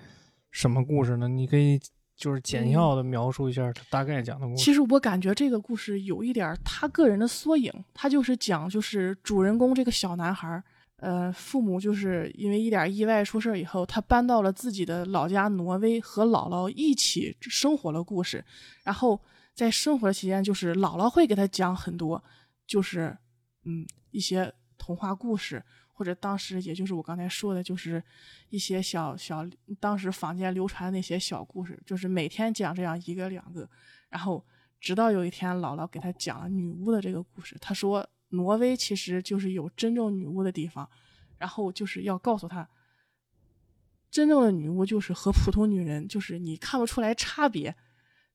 [0.51, 1.29] 什么故事呢？
[1.29, 1.79] 你可以
[2.17, 4.61] 就是简要的描述一下他大概讲的故事。
[4.61, 10.61] 其实我感觉这个故事有一点儿他个人的缩影，他就是讲就是主人公这个小男孩儿，
[10.97, 18.43] 呃，父母就是因为一点意外出事以后，他搬到了自己的老家挪威，和姥姥一起生活的故事。
[18.83, 19.21] 然后
[19.53, 22.23] 在生活的期间，就是姥姥会给他讲很多，
[22.65, 23.15] 就是
[23.63, 28.03] 嗯一些童话故事，或者当时也就是我刚才说的，就是
[28.49, 29.47] 一些小小
[29.79, 33.69] 当时坊间流传的那些小故事，就是每天讲这样一个两个，
[34.09, 34.43] 然后
[34.79, 40.89] 直到有一天姥姥给他讲了女巫的这个故事，他说挪威其实就是有真正女巫的地方，
[41.37, 42.69] 然后就是要告诉他，
[44.09, 47.75] 真正的女巫就是和普通女人就是你看不出来差别。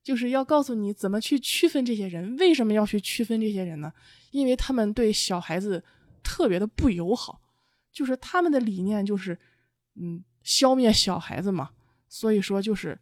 [0.03, 3.93] 就是要告诉你怎么去区分这些人，为什么要去区分这些人呢？
[4.31, 5.81] 因为他们对小孩子
[6.21, 7.39] 特别的不友好，
[7.89, 9.39] 就是他们的理念就是，
[9.95, 11.69] 嗯，消灭小孩子嘛。
[12.09, 12.99] 所以说就是，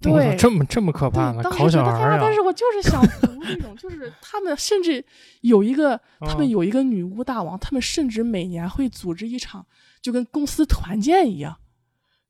[0.00, 1.42] 对，这么这么可怕呢？
[1.42, 1.98] 对，当时烤觉得天啊！
[1.98, 2.34] 小孩啊但！
[2.34, 5.04] 是我就是想读这 种，就是他们甚至
[5.42, 9.66] 有一个，他们嗯有一个女巫大王，他们甚至每年会组织一场，
[10.00, 11.58] 就跟公司团建一样，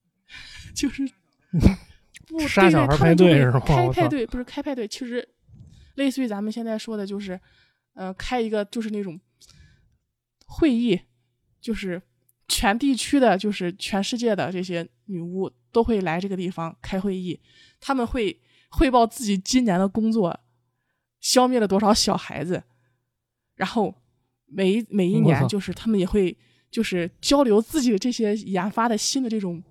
[0.74, 1.08] 就是
[2.26, 5.28] 不杀小孩派对是吗开派对不是开派对，其实
[5.94, 7.38] 类似于咱们现在说的，就是
[7.94, 9.20] 呃，开一个就是那种
[10.46, 11.00] 会议，
[11.60, 12.02] 就是
[12.48, 17.40] 全地区的，就是全世界的这些女巫都会来这个地方开会议，
[17.80, 20.38] 他们会汇报自己今年的工作，
[21.20, 22.62] 消灭了多少小孩子，
[23.54, 23.94] 然后
[24.46, 26.36] 每一每一年就是他们也会
[26.70, 29.62] 就是交流自己的这些研发的新的这种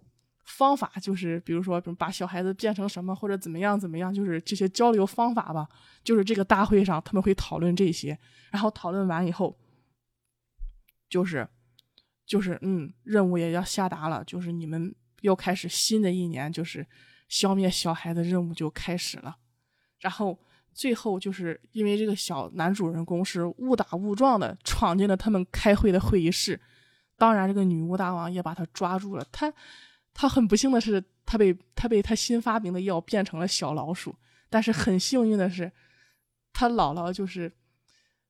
[0.46, 5.68] 方法，就是比如说，把小孩子变成什么或者怎么样怎么样，就是这些交流方法吧。
[6.04, 8.18] 就是这个大会上他们会讨论这些，
[8.52, 9.56] 然后讨论完以后，
[11.10, 11.48] 就是
[12.26, 16.86] 就是嗯，任务也要下达了，就是你们又开始新的一年，就是
[17.28, 19.38] 消灭小孩的任务就开始了。
[20.00, 20.38] 然后
[20.74, 26.60] 最后就是因为这个小男主人公是误打误撞的闯进了他们开会的会议室，
[27.18, 29.26] 当然这个女巫大王也把他抓住了。
[29.32, 29.54] 他
[30.14, 34.16] 他很不幸的是，他被他被他新发明的药变成了小老鼠，
[34.50, 35.72] 但是很幸运的是，
[36.54, 37.52] 他姥姥就是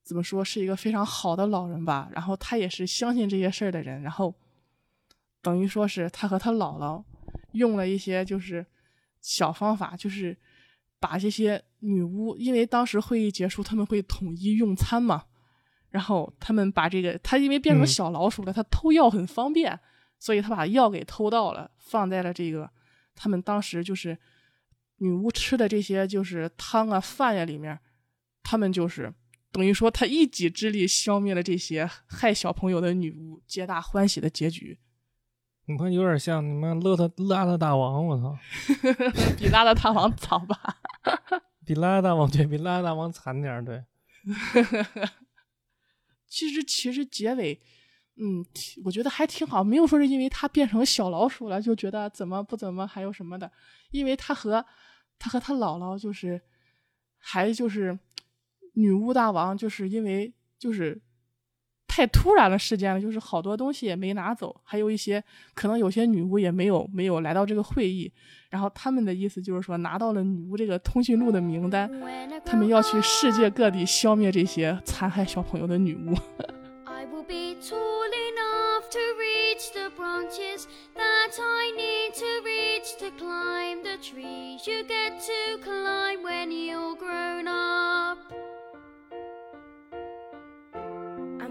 [0.04, 4.34] 怎么说是一个非常好的老人吧，然后他也是相信这些事儿的人，然后
[5.41, 7.04] 等于说是他和他姥姥
[7.54, 8.65] 用了一些就是
[9.21, 10.38] 小方法，就是。
[11.02, 15.23] 把这些女巫，因为当时会议结束，他们会统一用餐嘛，
[15.91, 19.80] 然后他们把这个他因为变成小老鼠了，他偷药很方便，
[20.19, 22.69] 所以他把药给偷到了，放在了这个
[23.15, 24.17] 他们当时就是
[24.97, 27.80] 女巫吃的这些就是汤啊饭呀里面，
[28.43, 29.13] 他们就是
[29.54, 34.78] 等于说他一己之力消灭了这些害小朋友的女巫，皆大欢喜的结局。
[35.69, 38.36] 你看，有点像你们邋遢邋遢大王，我操，
[39.38, 40.58] 比邋遢大王早吧？
[41.63, 43.84] 比邋遢大王对比邋遢大王惨点儿，对。
[46.25, 47.62] 其实其实结尾，
[48.17, 48.43] 嗯，
[48.84, 53.51] 我觉得还挺好，没有说是因为他变成小老鼠了就觉得怎么不怎么，还有什么的，
[53.91, 54.65] 因为他和
[55.19, 56.41] 他和他姥姥就是，
[57.19, 57.99] 还就是
[58.73, 60.99] 女巫大王，就是因为就是。
[61.99, 65.21] 太突然的事件了，就是好多东西也没拿走，还有一些
[65.53, 68.09] 可能有些女巫也没有没有来到这个会议，
[68.49, 71.91] 然后他们的意思就是说拿到了女巫这个通讯录的名单，
[72.45, 76.15] 他们要去世界各地消灭这些残害小朋友的女巫。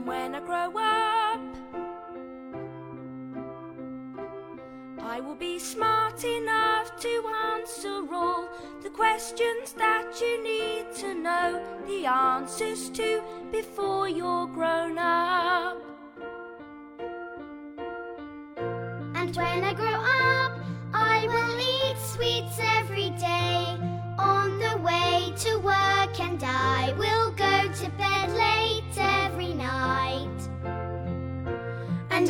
[0.09, 1.41] When I grow up.
[5.01, 8.49] I will be smart enough to answer all
[8.83, 15.88] the questions that you need to know the answers to before you're grown up.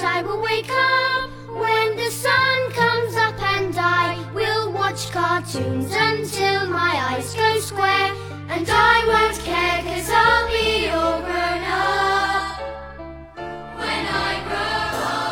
[0.08, 6.68] I will wake up when the sun comes up, and I will watch cartoons until
[6.70, 8.14] my eyes go square.
[8.50, 12.60] And I won't care, cause I'll be all grown up
[13.78, 15.24] when I grow up.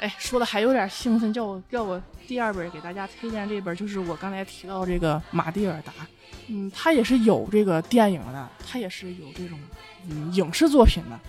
[0.00, 5.93] 哎，说的还有点兴奋，叫我叫我 第二本给大家推荐这本，就是我刚才提到这个马蒂尔达。
[6.49, 9.57] 嗯，它也是有这个电影的，它也是有这种
[10.09, 11.19] 嗯影视作品的。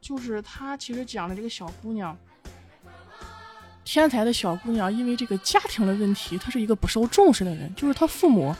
[0.00, 2.16] 就是它其实讲的这个小姑娘，
[3.84, 8.54] 天才的小姑娘，因为这个家庭的问题，她是一个不受重视的人，就是她父母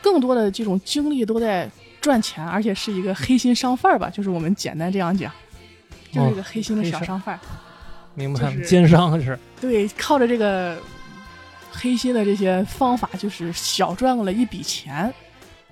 [0.00, 1.70] 更多的这种精力都在
[2.00, 5.30] 赚钱，而且是一个黑心商贩吧，就是我们简单这样讲，
[6.10, 7.38] 就是一个黑心的小商贩。
[8.14, 9.38] 明白，就是 奸商是。
[9.60, 10.78] 对，靠着这个
[11.70, 15.12] 黑心的这些方法，就是小赚了一笔钱。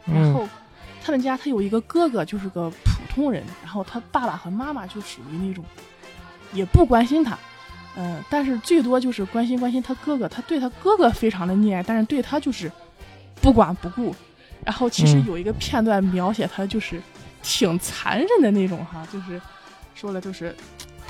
[0.05, 0.49] 然后
[1.03, 3.43] 他们家他有一个哥哥，就是个普通人。
[3.63, 5.65] 然后他爸爸和妈妈就属于那种
[6.53, 7.39] 也不关心他，
[7.97, 10.29] 嗯、但是最多就是关心关心他哥哥。
[10.29, 12.71] 他对他哥哥非常的溺爱，但是对他就是
[13.41, 14.15] 不管不顾。
[14.65, 17.01] 然后其实嗯有一个片段描写他就是
[17.43, 19.41] 挺残忍的那种哈，就是
[19.95, 20.55] 说了就是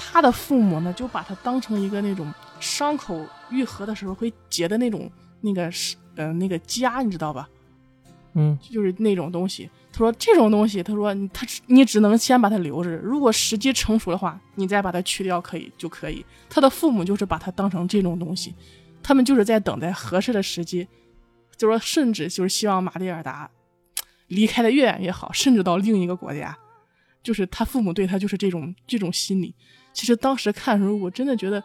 [0.04, 5.10] 他的父母呢就把他当成一个那种伤口愈合的时候会结的那种
[5.40, 7.48] 那个是呃那个痂，你知道吧？
[8.34, 9.70] 嗯就是那种东西。
[9.92, 16.24] 他说这种东西，他说你他你只能先把它留着，如果时机成熟的话，你再把它去掉可以就可以。
[16.48, 18.54] 他的父母就是把它当成这种东西，
[19.02, 20.88] 他们就是在等待合适的时机，
[21.56, 23.50] 就说甚至就是希望马蒂尔达
[24.28, 26.56] 离开的越远越好，甚至到另一个国家。
[27.22, 29.54] 就是他父母对他就是这种这种心理。
[29.92, 31.62] 其实当时看的时候，我真的觉得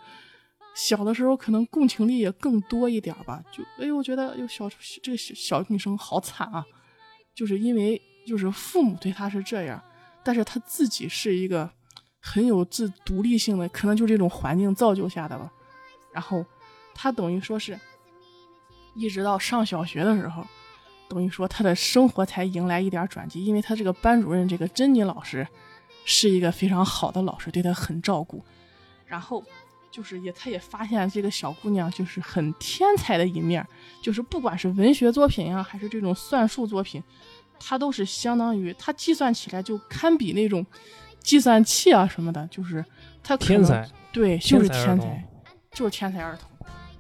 [0.76, 3.44] 小的时候可能共情力也更多一点吧。
[3.52, 4.70] 就哎呦，我觉得哎呦小
[5.02, 6.66] 这个小小女生好惨啊，
[7.34, 9.82] 就是因为就是父母对她是这样，
[10.24, 11.70] 但是她自己是一个
[12.20, 15.52] 很有自独立性的，可能就是这种环境造就下的吧。
[16.14, 16.46] 然后
[16.94, 17.80] 她等于说是，
[18.94, 20.46] 一直到上小学的时候，
[21.08, 25.48] 等于说她的生活才迎来一点转机，因为她这个班主任这个珍妮老师
[26.10, 28.42] 是一个非常好的老师，对她很照顾。
[29.06, 29.44] 然后
[29.92, 33.66] 就是也，她也发现这个小姑娘就是很天才的一面，
[34.02, 37.04] 就是不管是文学作品呀、还是这种算术作品，
[37.60, 40.66] 他都是相当于他计算起来就堪比那种
[41.20, 42.84] 计算器啊什么的，就是
[43.22, 45.28] 他可能天才，对，就是天才
[45.72, 46.50] 就是天才儿童。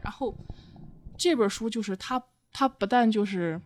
[0.01, 0.35] 然后
[1.17, 3.61] 这本书就是他，他不但就是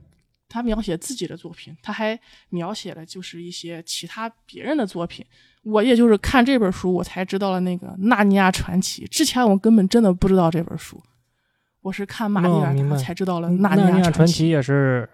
[0.51, 5.25] 他描写自己的作品，他还描写了就是一些其他别人的作品。
[5.63, 11.01] 我也就是看这本书，我才知道了那个《纳尼亚传奇》，之前我根本真的不知道这本书。
[11.81, 15.07] 我是看马里尔达哦明白才知道了《纳尼亚传奇奇》也是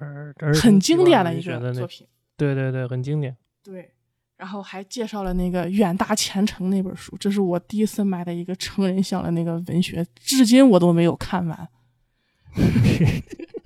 [0.61, 2.07] 很经典的一个作品。
[2.35, 3.35] 对对对，很经典。
[3.63, 3.91] 对，
[4.37, 11.67] 然后还介绍了那个《远大前程》那本书，这是我第一次买的一个成人向的那个文学，至今我都没有看完。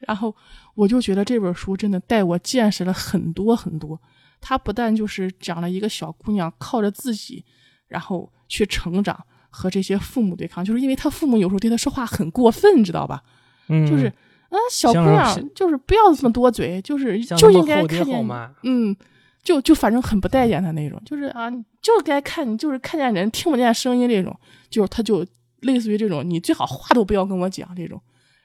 [0.00, 0.34] 然后
[0.74, 4.00] 我就觉得这本书真的带我见识了很多很多。
[4.40, 7.44] 它不但就是讲了一个小姑娘靠着自己，
[7.88, 13.22] 然后去成长，和这些父母对抗，就是因为她父母有时候对她说话很过分，知道吧？
[13.68, 14.06] 嗯，就是
[14.50, 18.24] 啊，小姑娘就是不要这么多嘴，就是就应该看见
[18.62, 18.94] 嗯，
[19.42, 25.26] 就就反正很不待见他那种，就是啊，你就该看你就是看见人听不见声音这种，就是他就
[25.62, 28.00] 类似于这种，你最好话都不要跟我讲这种。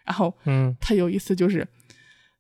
[0.06, 1.68] 然后嗯他有一次就是，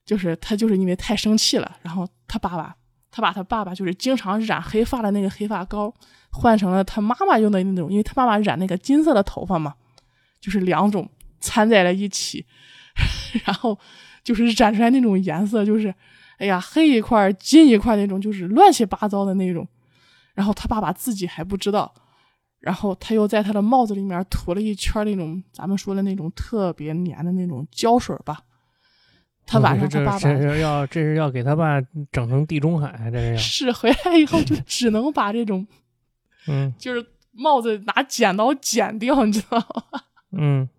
[0.05, 2.75] 就是他就是因为太生气了，然后他爸爸
[3.09, 5.93] 他把他爸爸就是经常染黑发的那个黑发膏
[6.31, 9.75] 换成了他妈妈用的那种，因为他妈妈染那个金色的头发嘛，
[10.39, 12.45] 就是两种掺在了一起，
[13.45, 13.77] 然后
[14.23, 15.93] 就是染出来那种颜色，就是
[16.37, 19.67] 哎呀黑一块儿金一块儿那种，就是乱七八糟的那种。
[20.33, 21.93] 然后他爸爸自己还不知道，
[22.61, 28.39] 然后他又在他的帽子里面涂了一圈那种咱们说的那种特别粘的那种胶水吧。
[29.45, 35.65] 他晚上他这爸爸这是要这是要给他爸整成地中海，这是要是回来以后就 只能把这种
[36.47, 39.57] 嗯就是帽子拿剪刀剪掉，你知道
[39.91, 40.01] 吗？
[40.37, 40.69] 嗯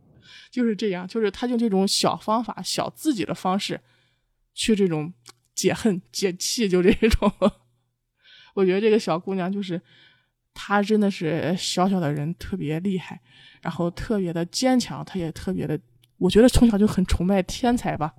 [0.51, 3.81] 就是这样，就是他用这种小方法、小自己的方式
[4.55, 5.13] 去这种
[5.55, 7.33] 解恨解气，就这种。
[8.55, 9.81] 我觉得这个小姑娘就是
[10.55, 13.21] 她，真的是小小的人特别厉害，
[13.61, 15.79] 然后特别的坚强，她也特别的，
[16.19, 18.15] 我觉得从小就很崇拜天才吧。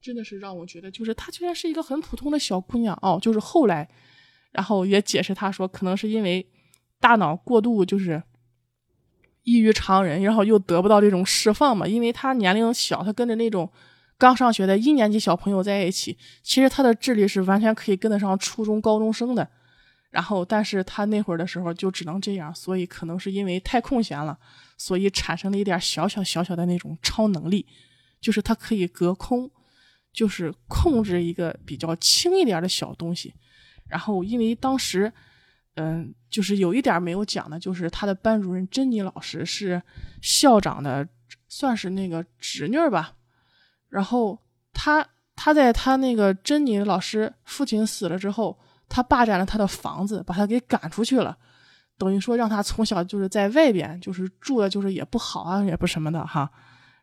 [0.00, 3.18] 真的是让我觉得，就是她居然是一个很普通的小姑娘哦。
[3.22, 3.88] 就是后来，
[4.50, 6.46] 然后也解释她说，可能是因为
[7.00, 8.22] 大脑过度就是
[9.44, 13.70] 异于常人，然后又得不到这种释放嘛，因为她年龄小，她跟着那种
[14.18, 19.48] 刚上学的一年级小朋友在一起，其实她的智力是完全可以跟得上初中高中生的。
[20.12, 24.38] 然后，但是他那会儿的时候就只能这样，所以可能是因为太空闲了，
[24.78, 27.66] 所以产生了一点小小小小的那种超能力，
[28.20, 29.50] 就是他可以隔空。
[30.14, 33.32] 就是控制一个比较轻一点的小东西，
[33.88, 35.10] 然后因为当时，
[35.76, 39.80] 嗯，就是有一点没有讲的，就是他的班主任珍妮老师是
[40.20, 41.08] 校长的，
[41.48, 43.14] 算是那个侄女吧。
[43.88, 44.38] 然后
[44.74, 45.02] 他
[45.34, 48.60] 他在他那个珍妮老师父亲死了之后，
[48.92, 51.34] 他霸占了他的房子，把他给赶出去了，
[51.96, 56.50] 等于说让他从小就是在外边，就是住的就是也不好啊，也不什么的哈。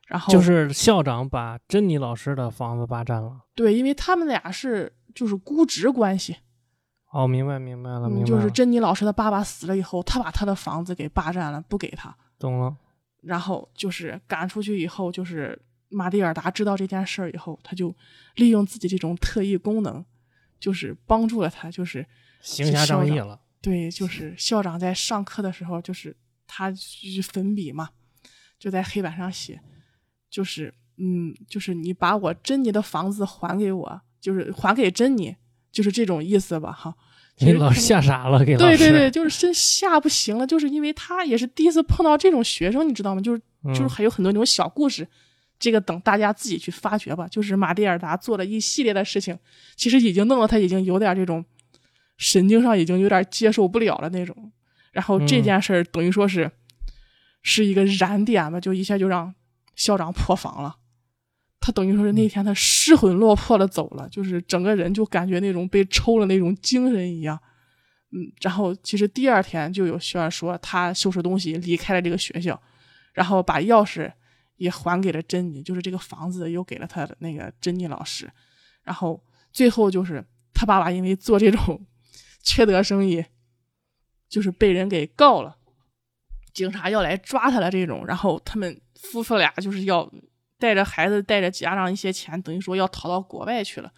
[0.08, 3.42] 然后就是校长把珍妮老师的房子霸占了。
[3.56, 6.38] 对，因为他们俩是就是估值关系，
[7.12, 12.76] 哦，明白明白了，明白嗯，就是珍妮老师的爸爸死了以后，他把他的房子给霸占了，不给他，懂了。
[13.22, 17.94] 然后就是赶出去以后，就是马蒂尔达知道这件事儿以后，他就
[18.36, 20.04] 利用自己这种特异功能，
[20.60, 22.06] 就是帮助了他，就是
[22.42, 23.40] 行侠仗义了。
[23.62, 26.16] 对，就是校长在上课的时候，就是
[26.48, 27.90] 他就是粉笔嘛，
[28.58, 29.60] 就在黑板上写。
[30.30, 35.36] 就是嗯，就是你把我珍妮的房子还给我，就是还给珍妮，
[35.72, 36.96] 就是这种意思吧，哈。
[37.36, 38.78] 给老师吓傻了，给老师。
[38.78, 43.22] 对对对，就是真吓不行了，就是因为他也是第一次碰到这种学生，你知道吗？
[43.22, 45.08] 就是就是嗯还有很多那种小故事，
[45.60, 47.28] 这个等大家自己去发掘吧。
[47.28, 49.38] 就是马蒂尔达做了一系列的事情，
[49.76, 51.44] 其实已经弄得他已经有点这种
[52.18, 54.52] 神经上已经有点接受不了了那种。
[54.92, 56.50] 然后这嗯件事儿等于说是、
[57.44, 59.34] 是一个燃点吧，就一下就让
[59.76, 60.78] 校长破防了。
[61.62, 67.40] 他等于说是那天他失魂落魄的走了，就是整个人就感觉那种被抽了那种精神一样。
[68.12, 72.60] 嗯，然后其实第二天就有学员说他收拾东西离开了这个学校，
[73.14, 74.12] 然后把钥匙
[74.60, 78.32] 也还给了珍妮，就是这个房子又给了他的那个珍妮老师。
[78.84, 81.86] 然后最后就是他爸爸因为做这种
[82.44, 83.26] 缺德生意，
[84.28, 85.58] 就是被人给告了，
[86.54, 88.06] 警察要来抓他了这种。
[88.06, 90.12] 然后他们夫妇俩就是要
[90.58, 93.92] 带着孩子带着家长一些钱，等于说要逃到国外去了。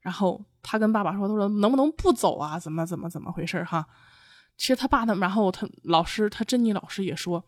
[0.00, 2.58] 然后他跟爸爸说：“他说能不能不走啊？
[2.58, 3.86] 怎么怎么怎么回事哈？”
[4.56, 7.44] 其实他爸他，然后他老师，他珍妮老师也说，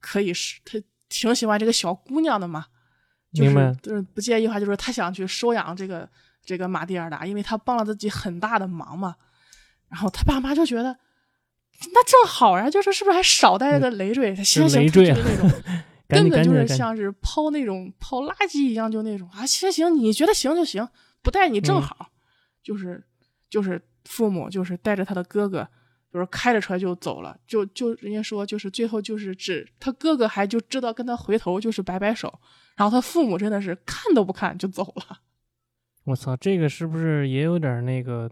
[0.00, 0.78] 可以是他
[1.14, 2.66] 挺喜欢这个小姑娘的嘛，
[3.32, 6.08] 就是就是不介意的话，就是他想去收养这个
[6.44, 9.14] 这个马蒂尔达，因为他帮了自己很大的忙嘛。
[9.88, 10.96] 然后他爸妈就觉得，
[11.92, 14.34] 那正好呀，就是是不是还少带了个累赘？
[14.34, 15.62] 他行行，他累赘啊就是那种
[16.08, 20.88] 根本就是像是抛那种抛垃圾一样，就那种啊，行行，你觉得行就行，
[21.22, 22.10] 不带你正嗯好。
[22.62, 23.04] 就是
[23.48, 25.68] 就是父母就是带着他的哥哥，
[26.14, 32.32] 就是开着车就走了，就就人家说就是最后就是只他哥哥还就知道跟他回头就是摆摆手，
[32.76, 35.18] 然后他父母真的是看都不看就走了。
[36.04, 38.30] 我操，这个是不是也有点那个？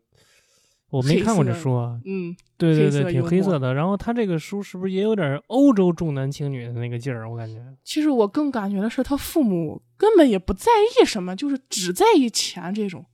[0.91, 3.72] 我没看过这书啊，嗯，对对对，挺黑色的。
[3.74, 7.28] 然后他这个书是不是也有点欧洲重男轻女的那个劲儿？
[7.28, 10.70] 我感觉，其实我更感觉的是他父母根本也不在
[11.01, 13.05] 意什么，就是只在意钱这种。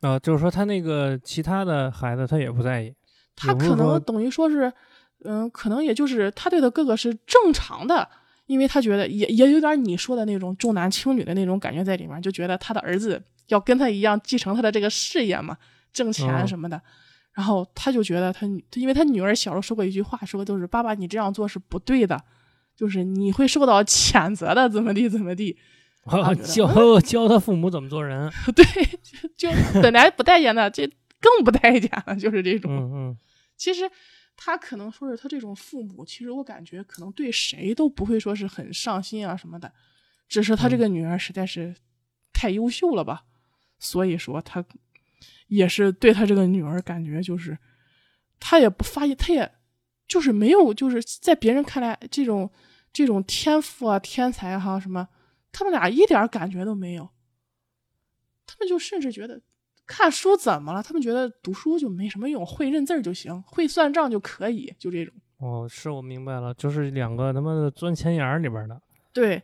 [0.00, 2.92] 啊，就是说他那个其他的孩子他也不在意，
[3.36, 4.72] 他可能等于说是，
[5.24, 8.08] 嗯，可能也就是他对他哥哥是正常的，
[8.46, 15.56] 因为他觉得也也有点你说的那种重男轻女的那种感觉在里面，就觉得他的儿子要跟他一样继承他的这个事业嘛，
[15.92, 16.80] 挣钱嗯什么的。
[17.34, 22.22] 然后他就觉得他女，因为他女儿小时候说过一句话，说就是爸爸你这样做是不对的，
[22.76, 25.56] 就是你会受到谴责的，怎么地怎么地。
[26.44, 26.66] 教
[27.00, 28.28] 教他父母怎么做人。
[28.56, 28.64] 对，
[29.36, 30.84] 就就本来不待见的，这
[31.22, 32.70] 更不待见了，就是这种。
[32.70, 33.18] 嗯嗯，
[33.56, 33.90] 其实
[34.36, 39.72] 他可能说是他这种父母，其实我感觉可能对谁都不会说是很上心啊什么的，
[40.28, 41.74] 只是他这个女儿实在是
[42.32, 43.24] 太优秀了吧，
[43.78, 44.64] 所以说他
[45.46, 47.56] 也是对他这个女儿感觉就是
[48.40, 49.48] 他也不发现，他也
[50.08, 52.50] 就是没有就是在别人看来这种
[52.92, 55.08] 这种天赋啊天才哈、什么，
[55.52, 57.08] 他们俩一点感觉都没有，
[58.46, 59.40] 他们就甚至觉得。
[59.86, 60.82] 看书怎么了？
[60.82, 65.12] 他们觉得读书就没什么用，会认字儿就行，会算账就可以，就这种。
[65.38, 68.80] 哦，是我明白了，就是两个他妈的钻钱眼儿里边的。
[69.12, 69.42] 对，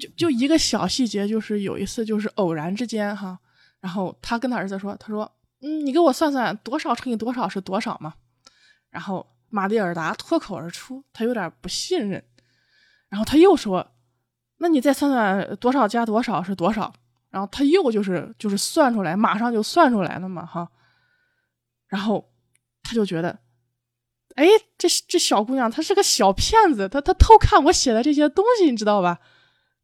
[0.00, 3.38] 就就一个小细节，就是有一次就是偶然之间哈，
[3.80, 8.14] 然后他跟他儿子说，他说，嗯，你给我算算多少乘以多少是多少嘛？
[8.90, 12.24] 然后马蒂尔达脱口而出，他有点不信任，
[13.08, 13.86] 然后他又说，
[14.56, 16.92] 那你再算算多少加多少是多少？
[17.36, 20.70] 然后他又就是就是算出来，马上就算出来了嘛哈，
[21.86, 22.32] 然后
[22.82, 23.38] 他就觉得。
[24.36, 29.18] 哎，这这小姑娘她是个小骗子，她她偷看我写的这些东西，你知道吧？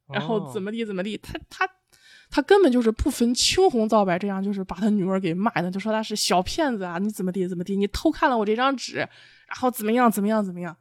[0.09, 0.71] 然后怎么？
[0.71, 1.67] 地怎么地，她她
[2.29, 10.77] 她根本就是不分青红皂白，这样就是把她女儿给骂的，就说她是小骗子啊，你怎么地怎么地，你偷看了我这张纸，然后怎么样怎么样怎么样，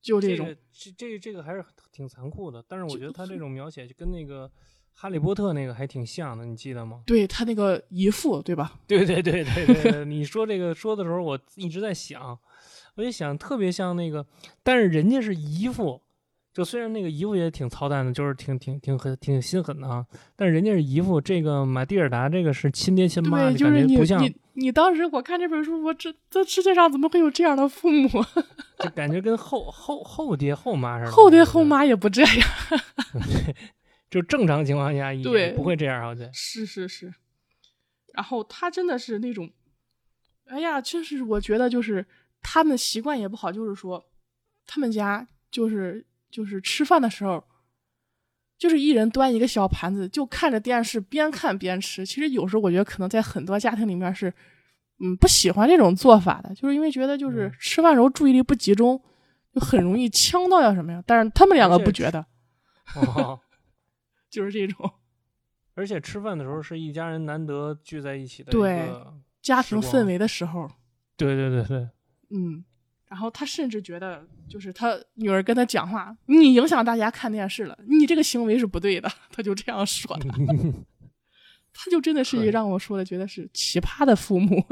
[0.00, 0.46] 就这种。
[0.46, 1.62] 这个这这个这个还是
[1.92, 4.48] 挺残酷的，但是我觉得他这种描写就跟那个
[5.00, 7.00] 《哈利波特》那个还挺像的，你记得吗？
[7.08, 8.74] 对他那个姨父，对吧？
[8.86, 12.38] 对对对对对对，你说这个说的时候，我一直在想，
[12.96, 14.26] 我就想特别像那个，
[14.62, 16.02] 但是人家是姨父，
[16.52, 20.04] 就虽然那个姨父也挺操蛋的，就是挺挺挺狠挺心狠的啊，
[20.36, 28.08] 但是人家是姨父，这个马蒂尔达这个是亲爹亲妈，对，就就是你感觉不像，你你当时我看这本书，我这这世界上怎么会有这样的父母？
[28.80, 32.48] 就感觉跟后后后爹后妈似的，后爹后妈也不这样。
[34.10, 37.14] 就正常情况下也对不会这样，好像是是是，
[38.12, 39.48] 然后他真的是那种，
[40.46, 42.04] 哎呀，真是我觉得就是
[42.42, 44.04] 他们习惯也不好，就是说
[44.66, 47.44] 他们家就是就是吃饭的时候，
[48.58, 52.04] 就是一人端一个小盘子，就看着电视边看边吃。
[52.04, 54.32] 其实有时候我觉得可能在很多家庭里面是，
[54.98, 59.00] 嗯，不喜欢这种做法的，就是因为觉得就是嗯吃饭时候注意力不集中，
[59.54, 61.00] 就很容易呛到呀什么呀。
[61.06, 62.26] 但是他们两个不觉得，
[62.96, 63.38] 哦。
[64.30, 64.90] 就是这种
[65.74, 70.70] 而且吃饭的时候是一家人难得聚在一起的一对个，家庭氛围的时候。
[71.16, 71.88] 对对对对，
[72.30, 72.64] 嗯，
[73.06, 80.26] 然后他甚至觉得，就是他女儿跟他讲话，你影响大家看电视了，你这个行为是不对的， 他就这样说的。
[81.72, 84.64] 他就真的是一个让我说的，觉得是奇葩的父母。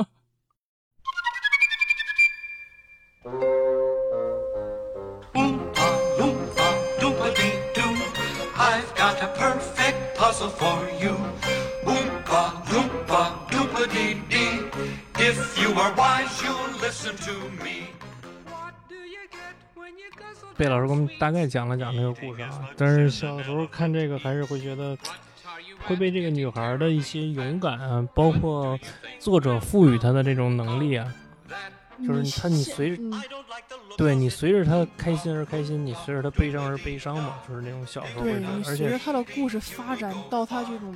[20.58, 24.98] 贝老师给我们大概讲了讲这个故事啊，但是小时候看这个还是会觉得
[25.86, 28.76] 会被这个女孩的一些勇敢啊，包括
[29.20, 31.14] 作者赋予她的这种能力啊，
[32.04, 33.02] 就是她你随着
[33.96, 40.92] 对你随着她开心而开心，你随着她悲伤而悲伤嘛，就是那种小时候会对而你随着且他的故事发展到她这种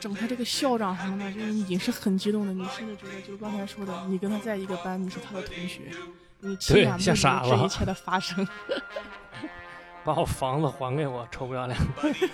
[0.00, 5.82] 整他这个校长什么的，就是你是很激动的，你甚至觉得就是刚才说的，你跟他在一个班，你是他的同学，
[6.40, 8.46] 你亲对眼目睹吓傻了这一切的发生。
[10.02, 11.78] 把我房子还给我，臭不要脸，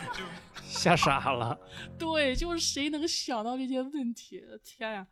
[0.62, 1.58] 吓傻了。
[1.98, 4.40] 对，就是谁能想到这些问题？
[4.62, 5.06] 天呀！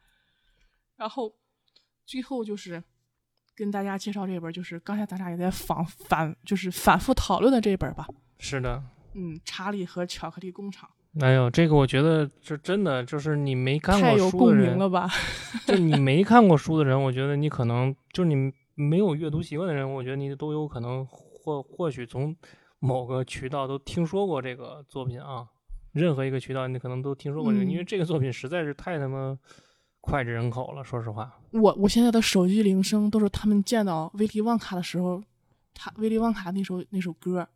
[0.96, 1.34] 然后
[2.06, 2.80] 最后就是
[3.56, 8.06] 跟大家介绍这本，就是刚才咱俩也在反反就是反复讨论的这本吧。
[8.38, 8.80] 是的，
[9.14, 10.88] 嗯，查理和巧克力工厂。
[11.20, 15.10] 哎呦，这个我觉得这真的就是你没看过书的人，共鸣了吧？
[15.66, 22.36] 就你没看过书的人，我觉得你可能就是你没有阅读习惯的人，我觉得你都有可能或或许从
[22.78, 25.48] 某个渠道都听说过这个作品啊。
[25.92, 29.38] 任何一个渠道你可能都听说过这个，因为嗯这个作品实在是太他妈
[30.00, 30.82] 脍炙人口了。
[30.82, 35.22] 说实话，我我现在的手机铃声都是他们见到威利旺卡的时候，
[35.72, 37.48] 他威利旺卡那首那首歌。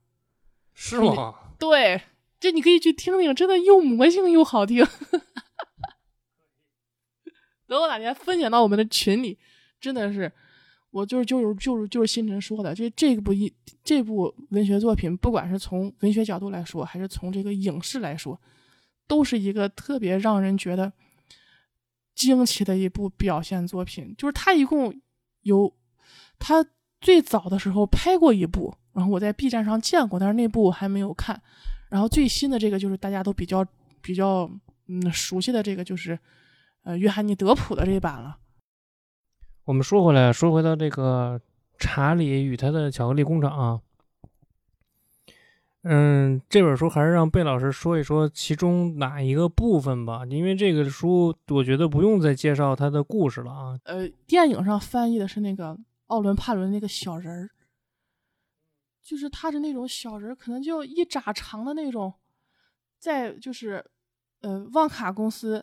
[0.73, 1.35] 是吗？
[1.59, 2.01] 对，
[2.39, 4.87] 这你可以去听听，真的又魔性又好听。
[7.67, 9.37] 等我哪天分享到我们的群里，
[9.81, 10.33] 真的是，
[10.91, 13.53] 我就是就是就是就是星辰说的，这这部一
[13.85, 18.41] 这部文学作品，不管是从文学角度来说，还是从这个影视来说，
[19.07, 20.93] 都是一个特别让人觉得
[22.15, 24.15] 惊奇的一部表现作品。
[24.17, 24.99] 就是它一共
[25.43, 25.75] 有，
[26.39, 26.65] 它
[27.01, 31.41] 最早的时候拍过一部，然后我在 B 站上见过，但是那部我还没有看。
[31.91, 33.65] 然后最新的这个就是大家都比较
[34.01, 34.51] 比较
[34.87, 36.19] 嗯熟悉的这个就是
[36.83, 38.39] 呃约翰尼德普的这一版了。
[39.69, 41.39] 我们说回来，说回到这个
[41.79, 43.81] 查理与他的巧克力工厂啊，
[45.83, 53.79] 嗯，这本书还是让贝老师说一说其中哪一个部分吧，因为这个书我觉得不用再介绍它的故事了啊。
[53.85, 57.51] 呃，电影上翻译的是那个奥伦帕伦那个小人儿，
[59.03, 62.15] 就是他是那种小人儿，可能就一拃长的那种，
[62.99, 63.85] 在就是
[64.41, 65.63] 呃旺卡公司，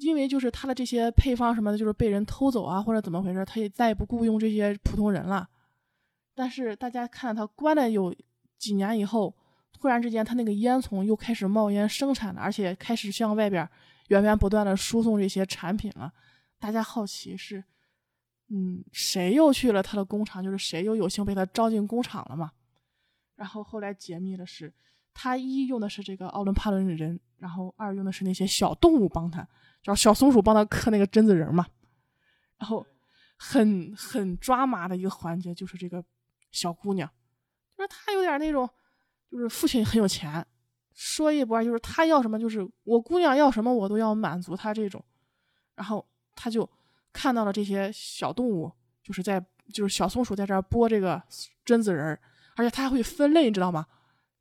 [0.00, 5.48] 因为就是他的这些配方什么的，就是被人偷走啊或者怎么回事，他也再也不雇佣这些普通人了。
[6.34, 8.14] 但是大家看到他关了有
[8.58, 9.34] 几年以后，
[9.72, 13.68] 突然之间他那个烟囱又开始冒烟生产了，而且开始向外边
[14.08, 16.12] 源源不断的输送这些产品了。
[16.58, 17.64] 大家好奇是，
[18.48, 20.42] 嗯，谁又去了他的工厂？
[20.42, 22.52] 就是谁又有幸被他招进工厂了嘛？
[23.34, 24.72] 然后后来解密的是，
[25.14, 29.46] 他一用的是这个奥伦帕伦人，然后二用的是那些小动物帮他，
[29.82, 31.66] 叫小松鼠帮他刻那个榛子仁嘛。
[32.58, 32.86] 然后
[33.36, 36.04] 很很抓马的一个环节就是这个
[36.50, 37.10] 小姑娘，
[37.76, 38.68] 就是她有点那种，
[39.30, 40.46] 就是父亲很有钱，
[40.92, 45.02] 说一不二，就是他要什么就是我姑娘要什么我都要满足她这种。
[45.74, 46.68] 然后他就
[47.12, 48.70] 看到了这些小动物，
[49.02, 51.22] 就是在就是小松鼠在这儿剥这个
[51.64, 52.20] 榛子仁儿，
[52.56, 53.86] 而且它还会分类，你知道吗？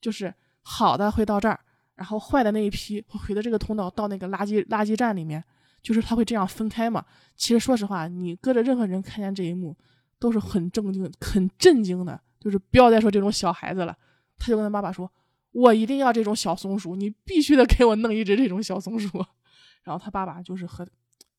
[0.01, 1.59] 就是好的会到这儿，
[2.00, 5.43] 然后坏的那一批会回到这个通道到那个垃圾垃圾站里面，
[5.82, 7.04] 就是他会这样分开嘛。
[7.36, 9.76] 其实说实话，你搁着任何人看见这一幕，
[10.18, 12.22] 都是很震惊、很震惊的。
[12.39, 13.93] 就是不要再说这种小孩子了，
[14.38, 15.12] 他就跟他爸爸说
[15.52, 19.10] ：“我一定要这种小松鼠，你必须得给我弄一只这种小松鼠。
[19.84, 20.88] ”然后他爸爸就是和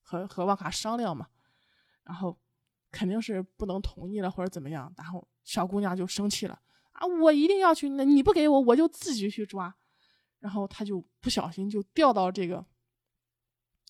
[0.02, 1.26] 和和旺卡商量嘛，
[2.04, 2.38] 然后
[2.92, 6.60] 肯定是不能同意了或者怎么样，然后小姑娘就生气了
[6.92, 9.74] 啊，我一定要去，那你不给我，我就自己去抓。
[10.40, 12.64] 然后他就不小心就掉到这个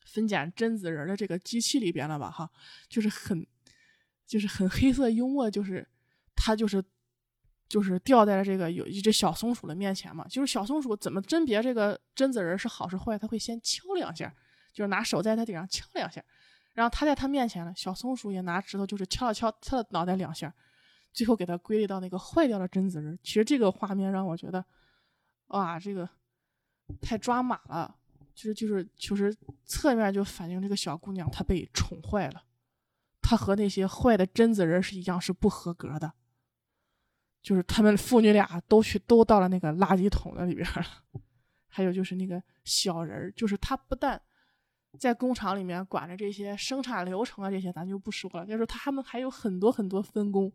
[0.05, 2.31] 分拣榛子仁的这个机器里边了吧？
[2.31, 2.51] 哈，
[2.89, 3.47] 就是很
[4.27, 5.89] 就是很黑色幽默，就是
[6.37, 6.85] 他就是
[7.69, 14.35] 就是掉在了这个有一只小松鼠的面前嘛，就是小松鼠怎么甄别这个榛子仁是好是坏，他会先敲两下。
[14.73, 16.25] 就是拿手在他顶上敲两下，
[16.75, 20.55] 然后他在他面前了，小松鼠也拿指头就是敲了敲他的脑袋两下，
[21.13, 23.19] 最后给他归类到那个坏掉的榛子仁。
[23.21, 24.65] 其实这个画面让我觉得，
[25.49, 26.09] 哇，这个
[27.01, 27.97] 太抓马了，
[28.35, 32.43] 就是就是就是侧面就反映这个小姑娘她被宠坏了，
[33.21, 36.13] 她和那些坏的贞子人是一样是不合格的，
[37.43, 40.87] 就是他们父女俩都去都到了那个垃圾桶的里边了。
[41.73, 44.21] 还有就是那个小人，就是他不但
[44.99, 48.45] 在工厂里面管着这些生产流程啊，这些咱就不说了。
[48.45, 50.53] 就是他们还有很多很多分工，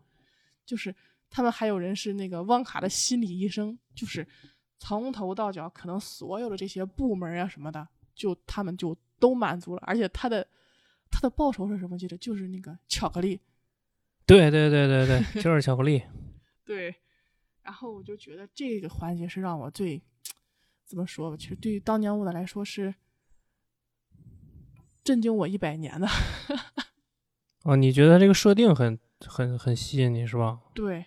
[0.66, 0.94] 就是
[1.30, 4.28] 他们还有人是那个汪卡的心理医生，就是
[4.78, 9.84] 从头到脚，可能所有的这些部门啊什么的，就他们就都满足了。
[9.86, 10.48] 而且他的
[11.10, 11.98] 他的报酬是什么？
[11.98, 13.40] 记得就是那个巧克力。
[14.26, 16.04] 对对对对对，就是巧克力。
[16.66, 16.96] 对，
[17.62, 20.02] 然后我就觉得这个环节是让我最
[20.86, 22.94] 怎么说吧，其实对于当年我的来说是
[25.04, 26.08] 震惊我一百年的。
[27.64, 30.60] 哦，你觉得这个设定很很很吸引你是吧？
[30.74, 31.06] 对，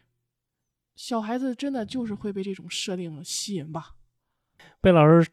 [0.99, 3.95] 小孩子真的就是会被这种设定吸引吧。
[4.81, 5.31] 贝老师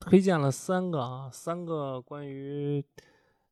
[0.00, 2.84] 推荐了三个啊，三个关于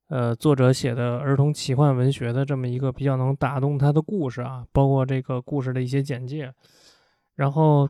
[0.09, 6.53] 呃作者写的儿童奇幻文学的这么一个比较能打动他的故事啊，包括这个故事的一些简介。
[7.37, 7.89] 然后，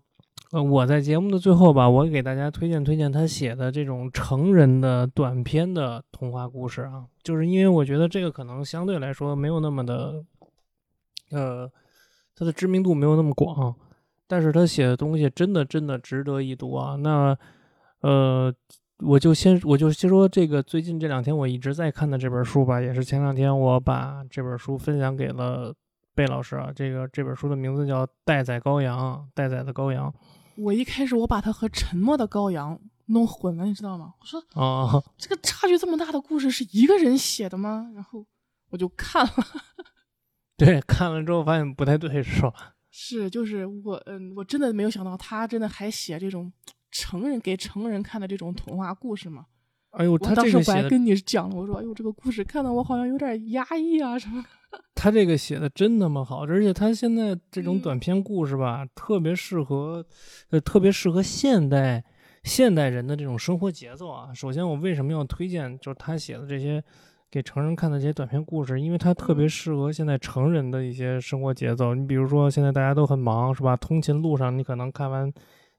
[0.51, 10.23] 呃，我在节目的最后吧，我给大家推荐推荐他写的这种成人的短篇的童话故事啊，就是因为我觉得这个可能相对来说没有那么的，
[11.31, 11.71] 呃，
[12.37, 13.75] 他的知名度没有那么广，
[14.29, 16.95] 但是他写的东西真的真的值得一读啊。
[16.97, 17.37] 那，
[18.03, 18.55] 呃。
[19.01, 25.71] 我就先我就先说这个最近这两天我一直在看的这本书吧，也是前两天我把这本书分享给了
[26.15, 26.73] 贝老师啊。
[26.75, 30.11] 这个这本书的名字叫《待宰羔羊》，待宰的羔羊。
[30.57, 32.75] 我一开始我把它和《沉默的羔羊》
[33.09, 34.15] 弄混了，你知道吗？
[34.19, 37.91] 我说啊，这个差距这么大的故事是一个人写的吗？
[37.95, 38.25] 然后
[38.71, 39.33] 我就看了，
[40.59, 42.75] 对，看了之后发现不太对，是吧？
[42.91, 46.53] 是，就是我，嗯，我真的没有想到他真的还写这种。
[46.93, 49.45] 成人给成人看的这种童话故事嘛？
[49.91, 54.43] 哎呦，他当时我还跟你讲了，我说，哎呦，这个故事看的我好像有点压抑啊什么。
[54.95, 60.07] 他这个写的真那么好，而且他现在这种短篇故事吧，特别适合，
[60.49, 62.03] 呃，特别适合现代
[62.45, 64.33] 现代人的这种生活节奏啊。
[64.33, 66.83] 首先，我为什么要推荐就是他写的这些
[67.31, 68.81] 给成人看的这些短篇故事？
[68.81, 71.95] 因为它特别适合现在成人的一些生活节奏。
[71.95, 73.77] 你比如说，现在大家都很忙，是吧？
[73.77, 75.33] 通勤路上，你可能看完。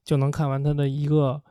[0.03, 1.43] 就能看完他的一个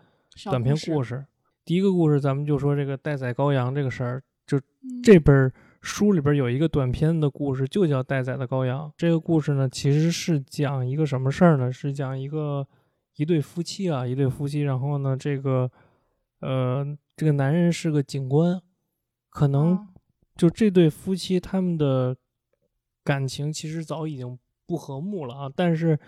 [0.44, 1.26] 短篇故事。
[1.62, 4.22] 第一个故事，咱们就说这个待宰羔羊这个事儿。
[4.46, 4.58] 就
[5.04, 8.88] 这本书里边有一个短篇的故事，就叫《待宰的羔羊》。
[8.96, 11.70] 这个故事呢，其实是讲一个什么事儿呢？
[11.70, 12.66] 是讲一个
[13.16, 14.62] 一对夫妻啊，一对夫妻。
[14.62, 15.70] 然后呢，这个
[16.40, 16.82] 呃，
[17.14, 18.58] 这个男人是个警官，
[19.36, 19.86] 可能
[20.34, 22.16] 就这对夫妻他们的
[23.04, 25.98] 感情其实早已经不和睦了啊，但是。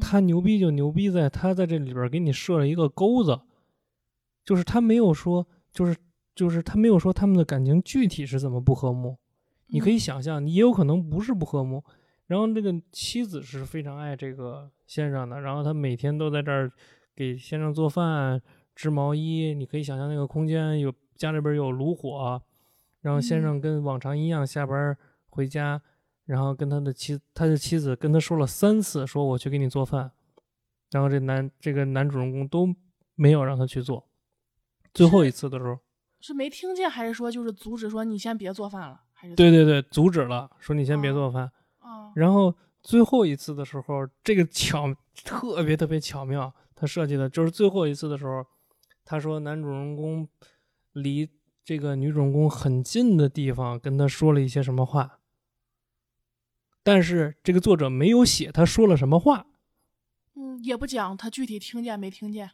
[0.00, 3.40] 他牛逼就牛逼在，他在这里边给你设了一个钩子，
[4.44, 5.96] 就是他没有说，就是
[6.34, 9.16] 就是他没有说他们的感情具体是怎么不和睦，
[9.68, 11.84] 你可以想象，也有可能不是不和睦。
[12.26, 16.68] 然后这个妻子是非常爱这个先生的，然后他每天都在这儿
[17.14, 18.42] 给先生做饭、
[18.74, 19.54] 织毛衣。
[19.54, 22.42] 你可以想象那个空间有家里边有炉火，
[23.00, 24.96] 然后先生跟往常一样下班
[25.28, 25.80] 回家。
[26.24, 30.12] 然后跟他的妻，他的妻子跟他说了三次，说我去给你做饭，
[30.90, 32.68] 然后这男这个男主人公都
[33.14, 34.06] 没有让他去做。
[34.92, 35.78] 最后一次的时候，
[36.20, 39.00] 是没听见还是说就是阻止说你先别做饭了？
[39.14, 41.50] 还是对对对，阻止了，说你先别做饭。
[41.78, 42.12] 啊。
[42.14, 44.94] 然后最后一次的时候，这个巧
[45.24, 48.44] 特别特别巧妙，他设计的就是最后一次的时候，
[49.02, 50.28] 他说男主人公
[50.92, 51.26] 离
[51.68, 55.18] 这个女主人公很近的地方跟他说了一些什么话。
[56.82, 59.44] 但是这个作者没有写他说了什么话，
[60.34, 62.52] 嗯，也不讲他具体听见没听见，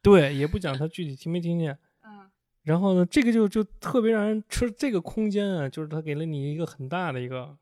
[0.00, 2.30] 对，也不讲他具体听没听见，嗯，
[2.64, 7.58] 然后呢，这个就就特别让人吃这个空间啊，就是他给了你一个很大的一个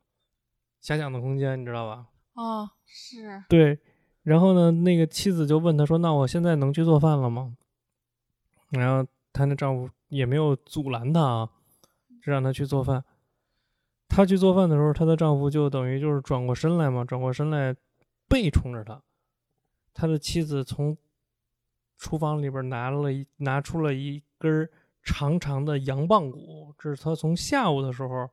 [0.81, 2.07] 遐想的空间，你知道吧？
[2.35, 3.77] 哦，是，对，
[4.23, 7.57] 然后呢，那个妻子就问他说：“那我现在能去做饭了吗？”
[8.71, 11.49] 然后她那丈夫也没有阻拦她啊，
[12.23, 13.03] 就让她去做饭。
[14.07, 17.75] 她去做饭的时候，她的丈夫就等于就是转过身来嘛，转过身来，
[18.29, 19.01] 背冲着她。
[19.93, 20.97] 他的妻子从
[21.97, 24.69] 厨房里边拿了一拿出了一根
[25.01, 28.29] 长长的羊棒骨，这是她从下午的时候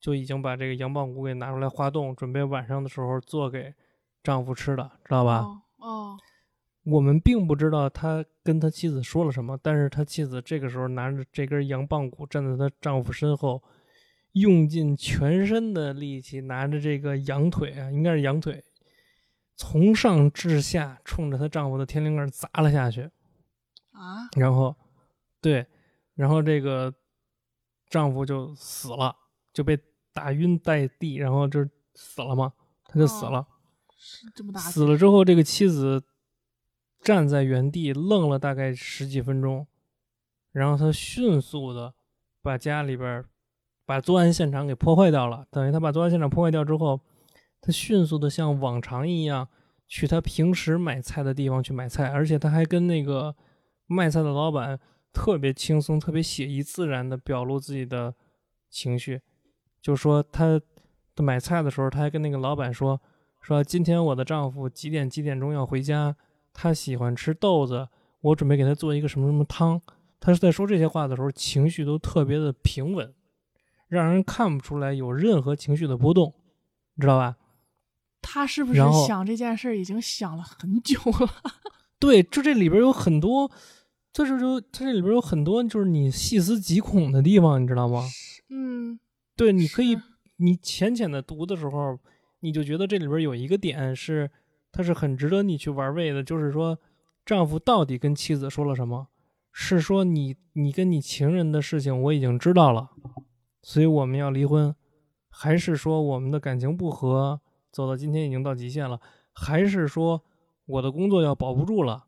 [0.00, 3.72] 就已经把这个羊棒骨给拿出来化冻，准备晚上的时候做给
[4.24, 5.46] 丈夫吃的，知道吧？
[5.78, 6.18] 哦，
[6.84, 13.62] 我们并不知道他跟他妻子说了什么，但是他妻子这个时候拿着这根羊棒骨站在她丈夫身后。
[14.34, 18.64] 用尽全身的力气，拿着这个羊腿啊，应该是羊腿，
[19.54, 23.02] 从上至下冲着她丈夫的天灵盖砸了下去，
[23.92, 24.26] 啊！
[24.36, 24.74] 然后，
[25.40, 25.64] 对，
[26.16, 26.92] 然后这个
[27.88, 29.14] 丈夫就死了，
[29.52, 29.78] 就被
[30.12, 31.64] 打晕在地，然后就
[31.94, 32.52] 死了嘛，
[32.86, 33.46] 他就死了。
[34.34, 34.58] 这么大。
[34.58, 36.02] 死了之后，这个妻子
[37.04, 39.64] 站在原地愣了大概十几分钟，
[40.50, 41.94] 然后他迅速的
[42.42, 43.24] 把家里边。
[43.86, 46.98] 把作案现场给破坏掉了，等于他把作案现场破坏掉之后，
[47.60, 49.46] 他迅速的像往常一样
[49.86, 53.36] 去他平时买菜的地方去买菜，而且他还跟那个
[53.86, 54.80] 卖菜的老板
[55.12, 58.14] 特别轻松、特别写意、自然的表露自己的
[58.70, 59.20] 情绪，
[59.82, 60.58] 就说他
[61.18, 62.98] 买菜的时候，他还跟那个老板说
[63.42, 66.16] 说今天我的丈夫几点几点钟要回家，
[66.54, 67.86] 他喜欢吃豆子，
[68.22, 69.82] 我准备给他做一个什么什么汤。
[70.18, 73.12] 他是在说这些话的时候，情绪都特别的平稳。
[73.88, 76.34] 让人看不出来有任何情绪的波动，
[76.94, 77.36] 你知道吧？
[78.22, 81.30] 他是不是想这件事已经想了很久了？
[82.00, 83.50] 对，就这里边有很多，
[84.12, 88.02] 就是就它这里边有很多，就是你细思极恐的地方，你知道吗？
[88.48, 88.98] 嗯，
[89.36, 89.96] 对，你可以，
[90.36, 91.98] 你浅浅的读的时候，
[92.40, 94.30] 你就觉得这里边有一个点是，
[94.74, 96.22] 它是很值得你去玩味的。
[96.22, 96.76] 就是说，
[97.24, 99.06] 丈夫到底跟妻子说了什么？
[99.56, 102.90] 是说你你跟你情人的事情我已经知道了，
[103.62, 104.74] 所以我们要离婚，
[105.30, 109.00] 还是说我们的感情不和，走到今天已经到极限了，
[109.32, 110.20] 还是说
[110.66, 112.04] 我的工作要保不住了？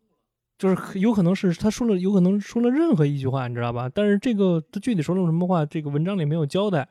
[0.59, 3.89] 就是有可能是他说了，有可能说了任何一句话，你知道吧？
[3.89, 6.89] 但是这个他具体说了什么话，这个文章里没有交代。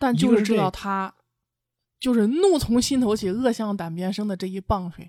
[0.00, 1.14] 但就是知道他
[2.04, 5.08] 就是怒从心头起，恶向胆边生的这一棒槌，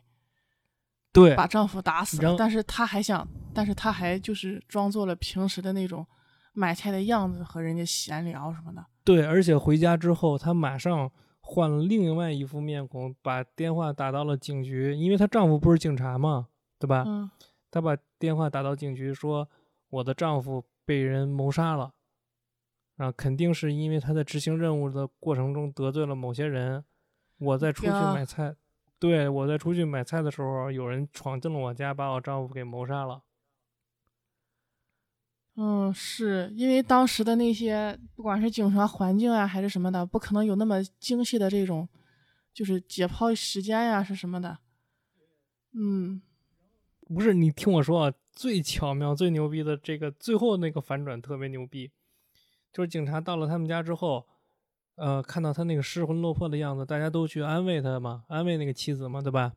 [1.12, 2.22] 对，把丈夫打死。
[2.22, 6.08] 了但是她还想，但是她还就是装作了平时的那种
[6.54, 8.86] 买菜的样子，和人家闲聊什么的。
[9.04, 16.48] 对，而且回家之后，她马上换了另外一副面孔，把电话打到了警局，因为她丈夫不是警察嘛，
[16.80, 17.04] 对吧？
[17.06, 17.30] 嗯，
[17.70, 19.50] 她把电话打到警局，说
[19.90, 21.92] 我的丈夫被人谋杀了，
[22.98, 26.84] 啊，肯定是因为他在执行任务的过程中得罪了某些人。
[27.38, 28.56] 我在出去买菜，
[28.98, 33.24] 对我在出去买菜的时候，有人闯进了我家，把我丈夫给谋杀了。
[35.58, 41.90] 嗯，是因为当时的那些不管是警察环境啊，还是什么的，不可能有那么精细的这种，
[42.54, 44.60] 就是解剖时间呀、是什么的。
[45.74, 46.22] 嗯，
[47.08, 51.92] 不是你听我说啊，最巧妙、最牛逼的这个最后那个反转特别牛逼，
[52.76, 54.28] 就是警察到了他们家之后，
[54.96, 59.54] 呃，看到他那个失魂落魄的样子，大家都去安慰他嘛，安慰那个妻子嘛，对吧？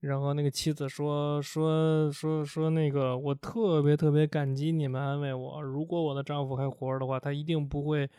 [0.00, 8.10] 然后那个妻子说说说说那个，我特别特别感激你们安慰我，如果我的丈夫还活着的话，他一定不会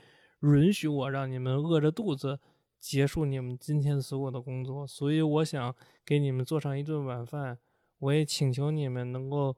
[0.44, 2.40] 允许我让你们饿着肚子
[2.80, 7.58] 结束你们今天所有的工作，所以我想给你们做上一顿晚饭。
[8.00, 9.58] 我也请求你们能够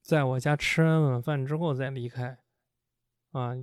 [0.00, 2.38] 在我家吃完晚饭之后再离开，
[3.32, 3.56] 啊，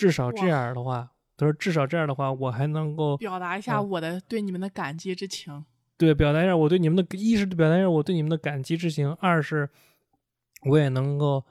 [0.00, 5.64] 至少这样的话，他说至少这样的话，我还能够表达一下嗯我的对你们的感激之情。
[5.96, 9.68] 对表达一下我对你们的，一是表达一下我对你们的感激之情，二是
[10.62, 11.44] 我也能够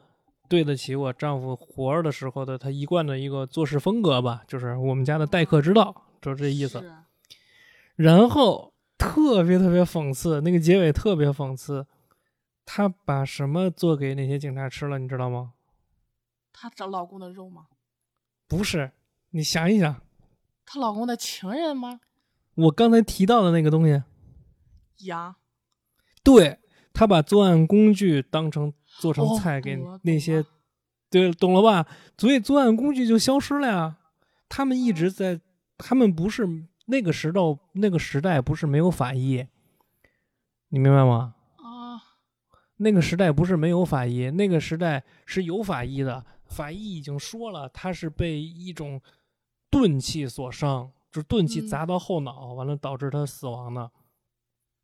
[0.47, 6.83] 对得起我丈夫活着的时候的他一贯的一个做事风格吧，就是我们家的待客之道，就是这意思。
[7.95, 11.85] 然后特别特别讽刺，那个结尾特别讽刺，
[12.65, 15.53] 他把什么做给那些警察吃了，你知道吗？
[16.51, 17.67] 她找老公的肉吗？
[18.49, 18.91] 不是，
[19.29, 20.01] 你想一想，
[20.65, 22.01] 她老公的情人吗？
[22.55, 24.03] 我刚才提到的那个东西，
[25.05, 25.35] 羊。
[26.23, 26.57] 对
[26.91, 30.43] 他把作案工具当成做成哦菜给那些，
[31.09, 31.87] 对，懂了吧？
[32.17, 33.97] 所以作案工具就消失了呀。
[34.49, 35.39] 他们一嗯直在，
[35.77, 36.45] 他们不是
[36.87, 37.39] 那个时代，
[37.73, 39.45] 那个时代不是没有法医，
[40.69, 41.35] 你明白吗？
[41.57, 42.01] 啊，
[42.77, 46.25] 那个时代不是没有法医，那个时代是有法医的。
[46.49, 49.01] 法医已经说了，他是被一种
[49.69, 53.89] 钝器所伤，就是钝器嗯砸到后脑，完了导致他死亡的。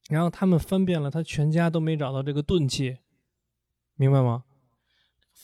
[0.10, 3.00] 然后他们翻遍了他全家都没找到这个钝器，
[3.96, 4.44] 明白吗？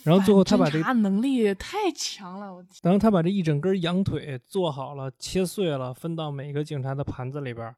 [0.03, 7.75] 然后最后他把这能力太强了，我然后他把这一整根羊腿做好了，切碎了，分到每个警察的盘子里边儿。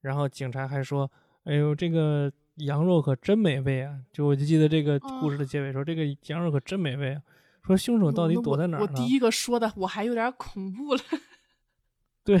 [0.00, 1.10] 然后警察还说
[1.44, 7.22] ：“哎呦，这个羊肉可真美味啊！”就我就记得这个故事的结尾说：“这个羊肉可真美味啊！”
[7.68, 8.86] 说凶手到底躲在哪儿呢？
[8.86, 11.00] 我第一个说的，我还有点恐怖了。
[12.24, 12.38] 对，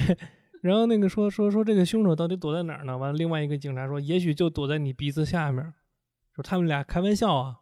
[0.62, 2.96] 然后那个说说说这个凶手到底躲在哪儿呢？
[2.96, 5.74] 完了，另外一个警察说：“也许就躲在你鼻子下面儿。”
[6.34, 7.60] 说他们俩开玩笑啊，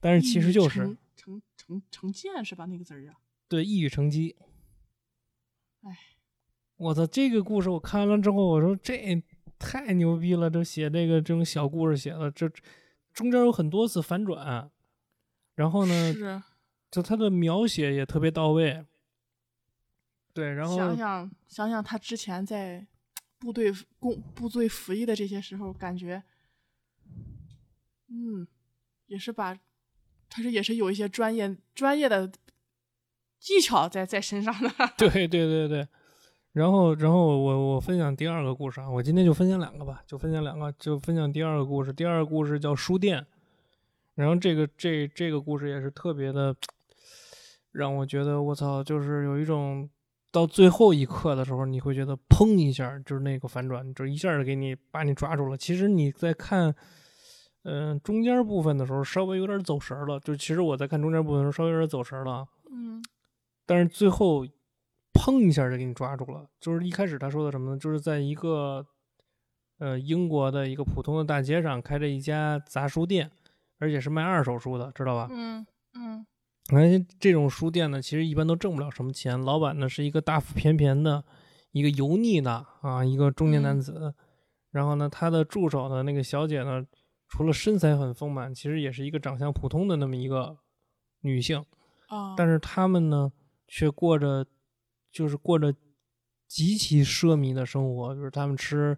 [0.00, 2.66] 但是其实就是成成成成见是吧？
[2.66, 3.16] 那个字儿啊，
[3.48, 4.36] 对，一语成机。
[5.82, 5.96] 哎，
[6.76, 7.06] 我操！
[7.06, 9.22] 这个故事我看完了之后，我说这
[9.58, 12.48] 太牛逼了，这写这个这种小故事写的，这
[13.12, 14.70] 中间有很多次反转，
[15.60, 16.42] 然后呢，是
[16.90, 18.82] 就他的描写也特别到位。
[20.32, 22.86] 对，然后想想想想他之前在
[23.38, 26.22] 部队工部队服役的这些时候，感觉，
[28.08, 28.48] 嗯，
[29.04, 29.54] 也是把，
[30.30, 32.32] 他是也是有一些专业专业的
[33.38, 34.70] 技巧在在身上的。
[34.96, 35.86] 对对对对，
[36.52, 41.92] 然后然后我我分享第二个故事啊，我今天就分享两个吧，就分享两个，就分享第二个故事。
[41.92, 43.26] 第二个故事叫书店，
[44.20, 46.54] 然后这个这这个故事也是特别的，
[47.72, 49.88] 让我觉得我操，就是有一种
[50.30, 55.56] 到最后一刻的时候，你会觉得砰一下，就是那个反转，就一下就给你把你抓住了。
[55.56, 56.74] 其实你在看。
[57.62, 63.02] 嗯、中间部分的时候稍微有点走神儿了，就其实我在看中间部分的时候稍微有点走神儿了，嗯
[63.66, 64.46] 但是最后，
[65.12, 66.48] 砰一下就给你抓住了。
[66.58, 67.78] 就是一开始他说的什么呢？
[67.78, 68.86] 就是在一个，
[69.78, 73.30] 呃，英国的一个普通的大街上开着一家杂书店，
[73.80, 75.28] 而且是卖二手书的，知道吧？
[75.32, 76.24] 嗯嗯
[76.72, 79.40] 哎，这种书店呢，其实一般都挣不了什么钱。
[79.40, 81.24] 老板呢是一个大腹便便的、
[81.72, 84.14] 一个油腻的啊，一个中年男子。
[84.70, 86.86] 然后呢，他的助手的那个小姐呢，
[87.26, 90.58] 除了身材很丰满，其实也是一个长相普通的那么一个
[91.22, 91.64] 女性，
[92.06, 93.32] 啊，但是他们呢，
[93.66, 94.46] 却过着
[95.10, 95.74] 就是过着
[96.46, 98.96] 极其奢靡的生活，就是他们吃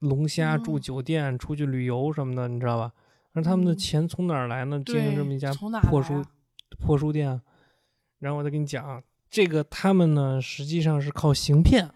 [0.00, 2.92] 龙虾、住嗯酒店、出去旅游什么的，你知道吧？
[3.36, 4.82] 而他们的嗯钱从哪儿来呢？
[4.86, 6.26] 经营这么一家破书啊
[6.80, 7.38] 破书店。
[8.18, 11.90] 然后我再跟你讲，这个他们呢，实际上是靠行骗。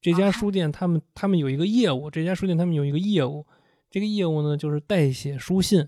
[0.00, 3.46] 这家啊书店，他们他们有一个业务，这家书店他们有一个业务，
[3.90, 5.86] 这个业务呢就是代写书信，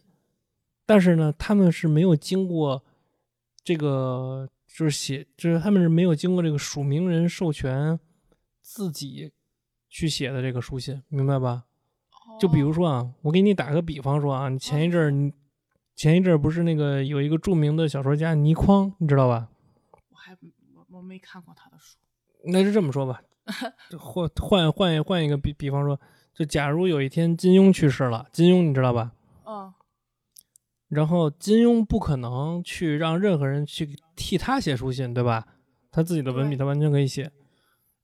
[0.85, 2.85] 但是呢，他们是没有经过
[3.65, 7.99] 这个，就是写，就是他们是没有经过这个署名人授权，
[8.61, 9.33] 自己
[9.89, 11.65] 去写的这个书信，明白吧？
[12.39, 15.33] 就比如哦说啊，我给你打个比方说啊，你前一阵儿你
[15.95, 19.49] 前一阵儿不是那个有一个著名的小说家倪匡，你知道吧？
[20.11, 20.33] 我还
[20.75, 21.97] 我我没看过他的书，
[22.45, 23.23] 那就这么说吧，
[23.91, 25.99] 就换换换换一个比比方说，
[26.35, 29.13] 就假如有一天金庸去世了，金庸你知道吧？
[29.47, 29.73] 嗯
[30.89, 35.45] 然后金庸不可能去让任何人去替他写书信，对吧？
[35.91, 37.33] 他自己的文笔他完全可以写。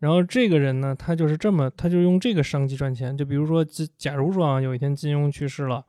[0.01, 3.17] 然后这个人呢，他就是这么，他就用这个商机赚钱。
[3.17, 5.85] 就比如说，假假如说啊，有一天金庸去世了，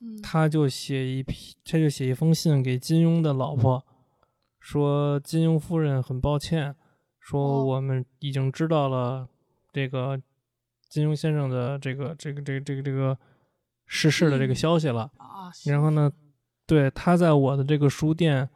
[0.00, 3.86] 嗯，他就写一批，他就写一封信给金庸的老婆，
[4.58, 6.74] 说金庸夫人很抱歉，
[7.20, 7.64] 说哦。
[7.64, 9.28] 我们已经知道了
[9.72, 10.20] 这个
[10.88, 13.16] 金庸先生的这个这个这个这个这个
[13.86, 14.56] 逝世的这个嗯。
[14.56, 15.02] 消息了。
[15.18, 16.10] 啊，然后呢，
[16.66, 18.50] 对他在我的这个书店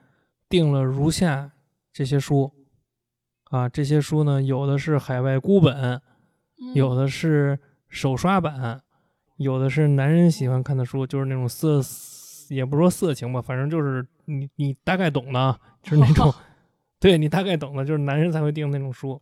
[0.48, 1.52] 订了如下
[1.92, 2.52] 这些书，
[3.56, 5.74] 啊，这些书呢，有的是海外孤本，
[6.60, 8.82] 嗯有的是手刷版，
[9.36, 11.80] 有的是男人喜欢看的书，就是那种色，
[12.50, 16.32] 也不说色情吧，反正就是你你大概懂的啊，就是那种，
[17.00, 19.20] 对你大概懂的，就是男人才会订那种书。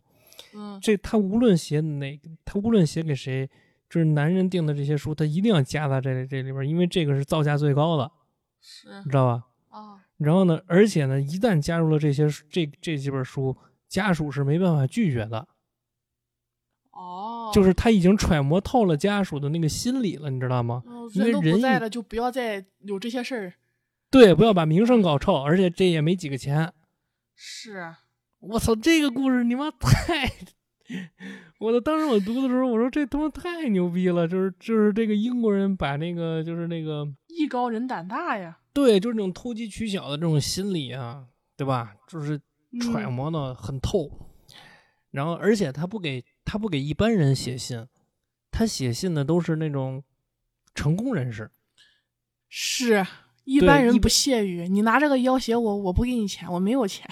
[0.57, 3.49] 嗯这他无论写哪，他无论写给谁，
[3.89, 8.11] 就是男人订的这些书，他一定要加在这这里边，因为这个是造价最高的，
[8.61, 9.45] 是你知道吧？
[9.71, 13.57] 啊然后呢，而且呢，一旦加入了这些这这几本书，
[13.95, 15.47] 家属是没办法拒绝的，
[16.91, 20.83] 哦，就是他已经揣摩透了家属的那个心理了，你知道吗？
[20.85, 23.55] 嗯因为人不在了，就不要再有这些事儿。
[24.11, 26.73] 对，不要把名声搞臭，而且这也没几个钱。
[27.37, 27.95] 是，
[28.41, 30.29] 我操，这个故事你妈太……
[31.61, 38.59] 我的当时我读的时候，我说这他妈太牛逼了，就是就是这个英国人把那个就是那个艺高人胆大呀。
[38.73, 41.27] 对，就是那种投机取巧的这种心理啊，
[41.57, 41.95] 对吧？
[42.09, 42.41] 就是
[42.81, 44.11] 揣嗯摩的很透。
[45.11, 47.87] 然后，而且他不给他不给一般人写信，
[48.51, 50.03] 他写信的都是那种
[50.75, 51.51] 成功人士。
[52.49, 53.07] 是
[53.45, 57.09] 一般般人不屑于你拿这个要挟我，我不给你钱，我没有钱。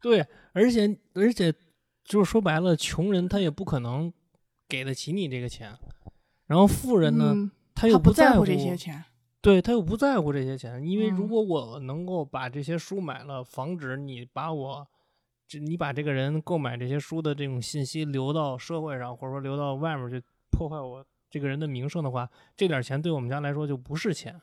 [0.00, 1.52] 对，而且而且
[2.04, 4.12] 就是说白了，穷人他也不可能
[4.68, 5.76] 给得起你这个钱，
[6.46, 9.04] 然后富人呢，嗯他又不在乎这些钱。
[9.40, 14.88] 对他又不在乎这些钱，因为如嗯果我能够把这些书买了，防止你把我，
[15.46, 24.40] 这你把这个人购买这些书的这种信息流到社会上，或者说流到外面去破坏我这个人的名声的话，这点钱对我们家来说就不是钱，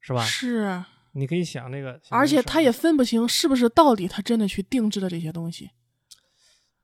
[0.00, 0.24] 是吧？
[0.24, 0.82] 是，
[1.12, 5.70] 你可以想那个，而且他也分不清是不是到底他真的去定制的这些东西。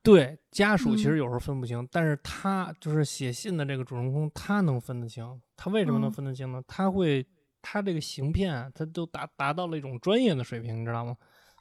[0.01, 5.41] 对家属其嗯实有时候分不清，但是他就是写信的这个主人公，他能分得清。
[5.57, 6.63] 他为什么能嗯分得清呢？
[6.65, 7.25] 他会，
[7.61, 11.15] 他这个行骗啊，他都达达到了一种专业的水平，你知道吗？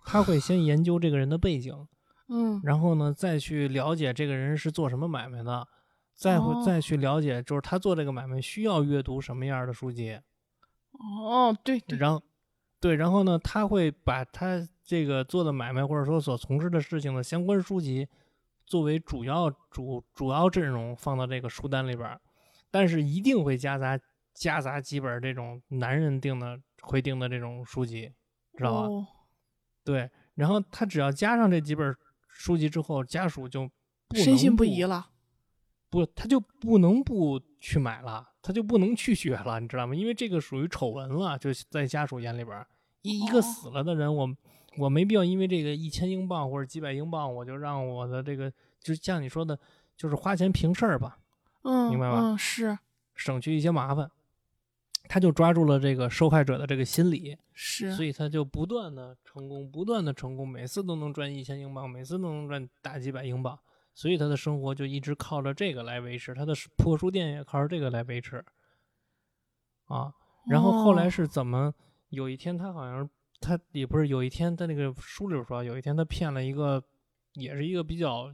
[0.05, 1.75] 他会先研究这个人的背景，
[2.29, 2.61] 嗯。
[2.65, 5.67] 然后呢，再去了解这个人是做什么买卖的，
[6.15, 6.63] 再会、哦。
[6.65, 10.19] 再去了解，就是他做这个买卖需要阅读什么样的书籍，
[10.93, 12.23] 哦，对对，然后，
[12.81, 18.09] 对，然后呢，他会把他这个做的买卖或者说所从事的事情的相关书籍
[18.65, 22.21] 作为主要主主要阵容放到这个书单里边儿，
[22.71, 23.99] 但是一定会夹杂
[24.39, 28.13] 夹杂几本这种男人订的会订的这种书籍，
[28.57, 28.79] 知道吧？
[28.83, 29.07] 哦
[29.85, 31.97] 对，然后他只要加上这几本
[32.29, 33.69] 书籍之后，家属就
[34.07, 35.11] 不深信能不疑了。
[35.91, 39.95] 不，他就不能不去买了，他就不能去学了，你知道吗？
[39.95, 42.65] 因为这个属于丑闻了，就在家属眼里边，
[43.01, 44.29] 一一个哦死了的人，我
[44.77, 49.59] 我没必要因为这个一千英镑或者几百英镑，我就让我的这个，就像你说的，
[49.97, 51.19] 就是花钱平事儿吧，
[51.63, 52.79] 嗯，明白吧嗯，是
[53.15, 54.11] 省去一些麻烦。
[55.09, 63.59] 他就抓住了这个受害者的这个心理，是，所以他就不断的成功，不断的成功，每次都能赚一千英镑，每次都能赚大几百英镑，
[63.95, 68.45] 所以他的生活就一直靠着这个来维持，他的破书店也靠着这个来维持。
[69.87, 70.13] 啊，
[70.47, 71.75] 然后后来哦是怎么？
[72.11, 73.09] 有一天他好像
[73.41, 76.83] 他也不是有一天他那个书里边说，有一天他骗了一个，
[77.33, 78.31] 也是一个比较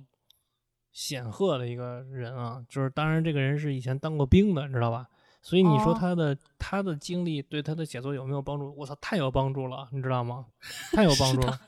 [0.92, 5.08] 显赫的一个人啊，就是当然这个人是以前当过兵的，你知道吧？
[5.44, 8.74] 所以你说哦他的、他的经历对他的写作有没有帮助？
[8.78, 10.46] 我操，太有帮助了，你知道吗？
[10.92, 11.60] 太有帮助了。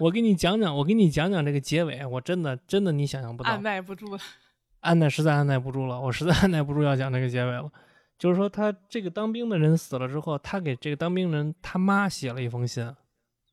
[0.00, 4.18] 我给你讲讲，我给你讲讲这个结尾，我真的真的你想象不到，按耐不住了。
[4.80, 7.70] 按耐实在按耐不住了，我实在按耐不住要讲这个结尾了。
[8.18, 12.90] 就是说，他这个当兵的人死了之后，他给这个当兵人他妈写了一封信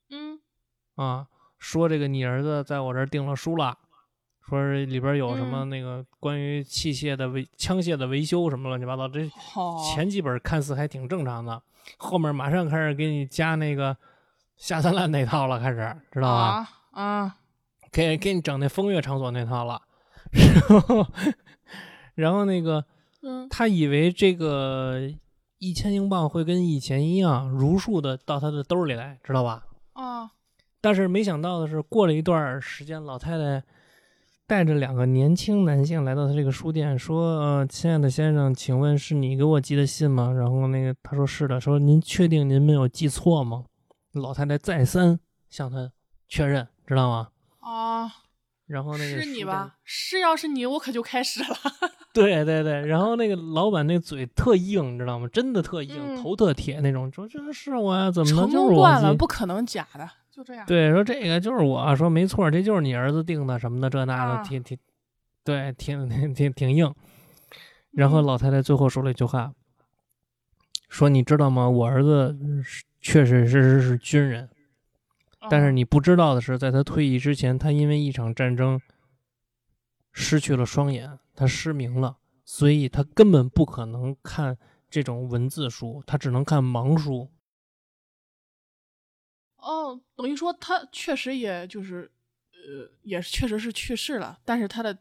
[0.10, 0.40] 嗯
[0.96, 1.28] 啊，
[1.60, 3.78] 说这个你儿子在我这儿订了书了，
[4.48, 9.28] 说是里边有什么嗯那个关于器械的维枪械的维修什么乱七八糟，这，
[9.94, 11.62] 前几本看似还挺正常的，
[11.98, 13.96] 后面马上开始给你加那个
[14.56, 16.68] 下三滥那套了，开始知道吧？
[16.92, 17.36] 啊啊，
[17.92, 19.82] 给给你整那风月场所那套了，
[20.32, 21.08] 然后
[22.14, 22.86] 然后那个
[23.24, 25.10] 嗯他以为这个
[25.58, 29.66] 一千英镑会跟以前一样如数的到他的兜里来，知道吧？
[29.94, 30.30] 啊
[30.82, 33.64] 但是没想到的是，过了一段时间，老太太
[34.48, 43.66] 带着两个年轻男性来到他这个书店，说：“呃，亲爱的先生，请问是你给我寄的信吗？”然后那个他说：“是的。”说：“您确定您没有记错吗？”
[44.14, 45.20] 老太太再三
[45.50, 45.92] 向他
[46.28, 47.30] 确认，知道吗？
[47.60, 48.12] 啊，
[48.68, 49.78] 然后那个是你吧？
[49.84, 51.58] 是，要是你，我可就开始了。
[52.14, 55.28] 对对对，然后那个老板那嘴特硬，你知道吗？
[55.34, 57.12] 真的特硬，嗯头特铁那种。
[57.12, 60.66] 说这是我呀，怎么能成就是我功惯了，不可能假的，就这样。
[60.66, 64.78] 对，说这个就是我说没错，这就是你儿子定的什么的这那的，啊挺挺，
[65.46, 66.94] 对，挺挺挺挺硬。
[67.92, 69.54] 然后嗯老太太最后说了一句话，
[70.90, 71.70] 说你知道吗？
[71.70, 74.50] 我儿子是确实实实是军人，
[75.50, 78.82] 但是嗯你不知道的是，在他退役之前，他因为一场战争
[80.12, 84.58] 失去了双眼，他失明了，所以他根本不可能看
[84.90, 87.30] 这种文字书，他只能看盲书。
[89.66, 92.12] 哦，等于说他确实也就是，
[92.54, 94.96] 呃，也是确实是去世了，但是他的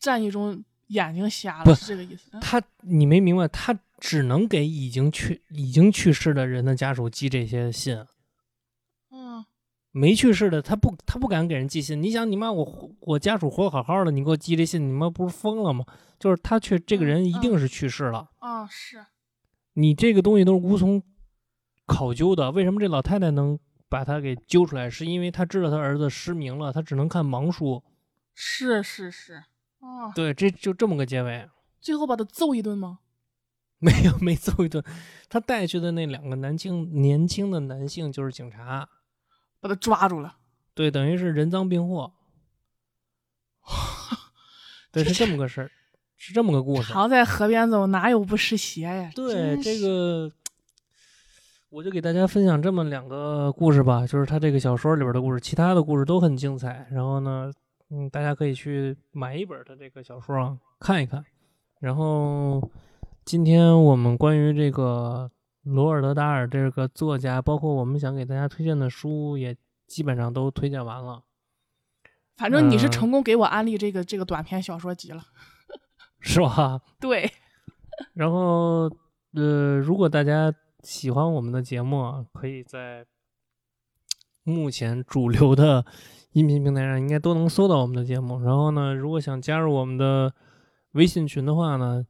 [0.00, 2.28] 战役中眼睛瞎了，是这个意思？
[2.32, 7.96] 嗯他你没明白，他只能给已经去已经去世的人的家属寄这些信，
[9.12, 9.44] 嗯，
[9.92, 12.02] 没去世的他不他不敢给人寄信。
[12.02, 15.84] 你想，你妈我我家属活得好好的，你给我寄这信，你妈不是疯了吗？
[16.18, 19.06] 就是他去这个人一定是去世了，啊，是，
[19.74, 21.00] 你这个东西都是无从
[21.86, 22.50] 考究的。
[22.50, 23.58] 为什么这老太太能
[23.92, 24.88] 把他给揪出来？
[24.88, 27.82] 是因为他知道他儿子失明了，他只能看盲书。
[28.32, 29.44] 是是是，
[29.80, 31.46] 哦，对，这就这么个结尾。
[31.78, 33.00] 最后把他揍一顿吗？
[33.76, 34.82] 没有没揍一顿，
[35.28, 38.88] 他带去的那两个男轻年轻的男性就是警察，
[39.60, 40.36] 把他抓住了。
[40.72, 42.10] 对，等于是人赃并获。
[44.90, 45.70] 对，是这么个事儿，
[46.16, 46.94] 是这么个故事。
[46.94, 49.12] 常在河边走，哪有不湿鞋呀？
[49.14, 50.32] 对这个，
[51.72, 56.86] 我就给大家分享这么两个故事吧，就是他这个小说里边的故事，其他的故事都很精彩。
[56.90, 57.50] 然后呢，
[57.88, 61.24] 嗯，大家可以去买一本他这个小说啊，看一看。
[61.80, 62.62] 然后
[63.24, 65.30] 今天我们关于这个
[65.62, 69.56] 罗尔德·达尔这个作家，包括我们想给大家推荐的书，也
[69.86, 71.22] 基本上都推荐完了，
[72.36, 75.22] 反正你是嗯成功给我安利这个这个短篇小说集了。
[76.20, 76.82] 是吧？
[77.00, 77.32] 对，
[78.12, 78.90] 然后，
[79.32, 80.52] 呃，如果大家
[80.82, 83.04] 喜欢我们的节目，可以在
[84.42, 85.84] 目前主流的
[86.32, 88.42] 音频平台上应该都能搜到我们的节目。
[88.42, 90.34] 然后呢，如果想加入我们的
[90.92, 92.04] 微信群的话呢，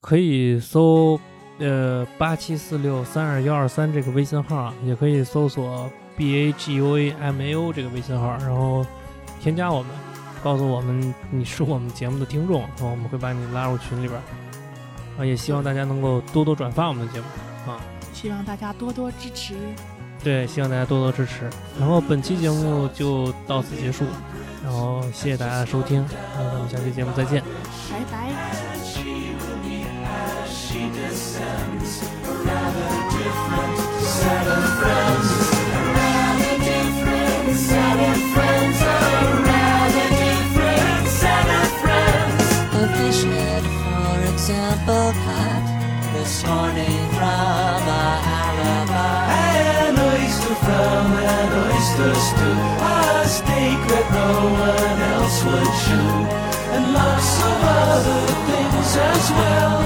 [0.00, 1.18] 可以搜
[1.58, 8.84] 呃八七四六三二幺二三这个微信号，也可以搜索 B A G U A M A O 这个微信号，然后
[9.40, 9.90] 添加我们，
[10.44, 14.20] 告诉我们你是我们节目的听众，然后我们会把你拉入群里边。
[15.18, 17.26] 啊，也希望大家能够多多转发我们的节目。
[18.20, 19.54] 希望大家多多支持。
[20.22, 21.48] 对，希望大家多多支持。
[21.78, 24.04] 然后本期节目就到此结束，
[24.62, 26.04] 然后谢谢大家的收听，
[26.36, 27.42] 然后咱们下期节目再见。
[27.90, 28.30] 拜拜。
[46.44, 48.04] Morning from a
[48.38, 49.24] alibi.
[49.84, 54.30] An oyster from an oyster stew, a steak that no
[54.68, 56.12] one else would chew,
[56.74, 59.76] and lots of other things as well.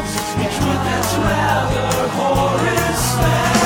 [0.42, 1.88] Each with its rather
[2.18, 3.63] horrid smell.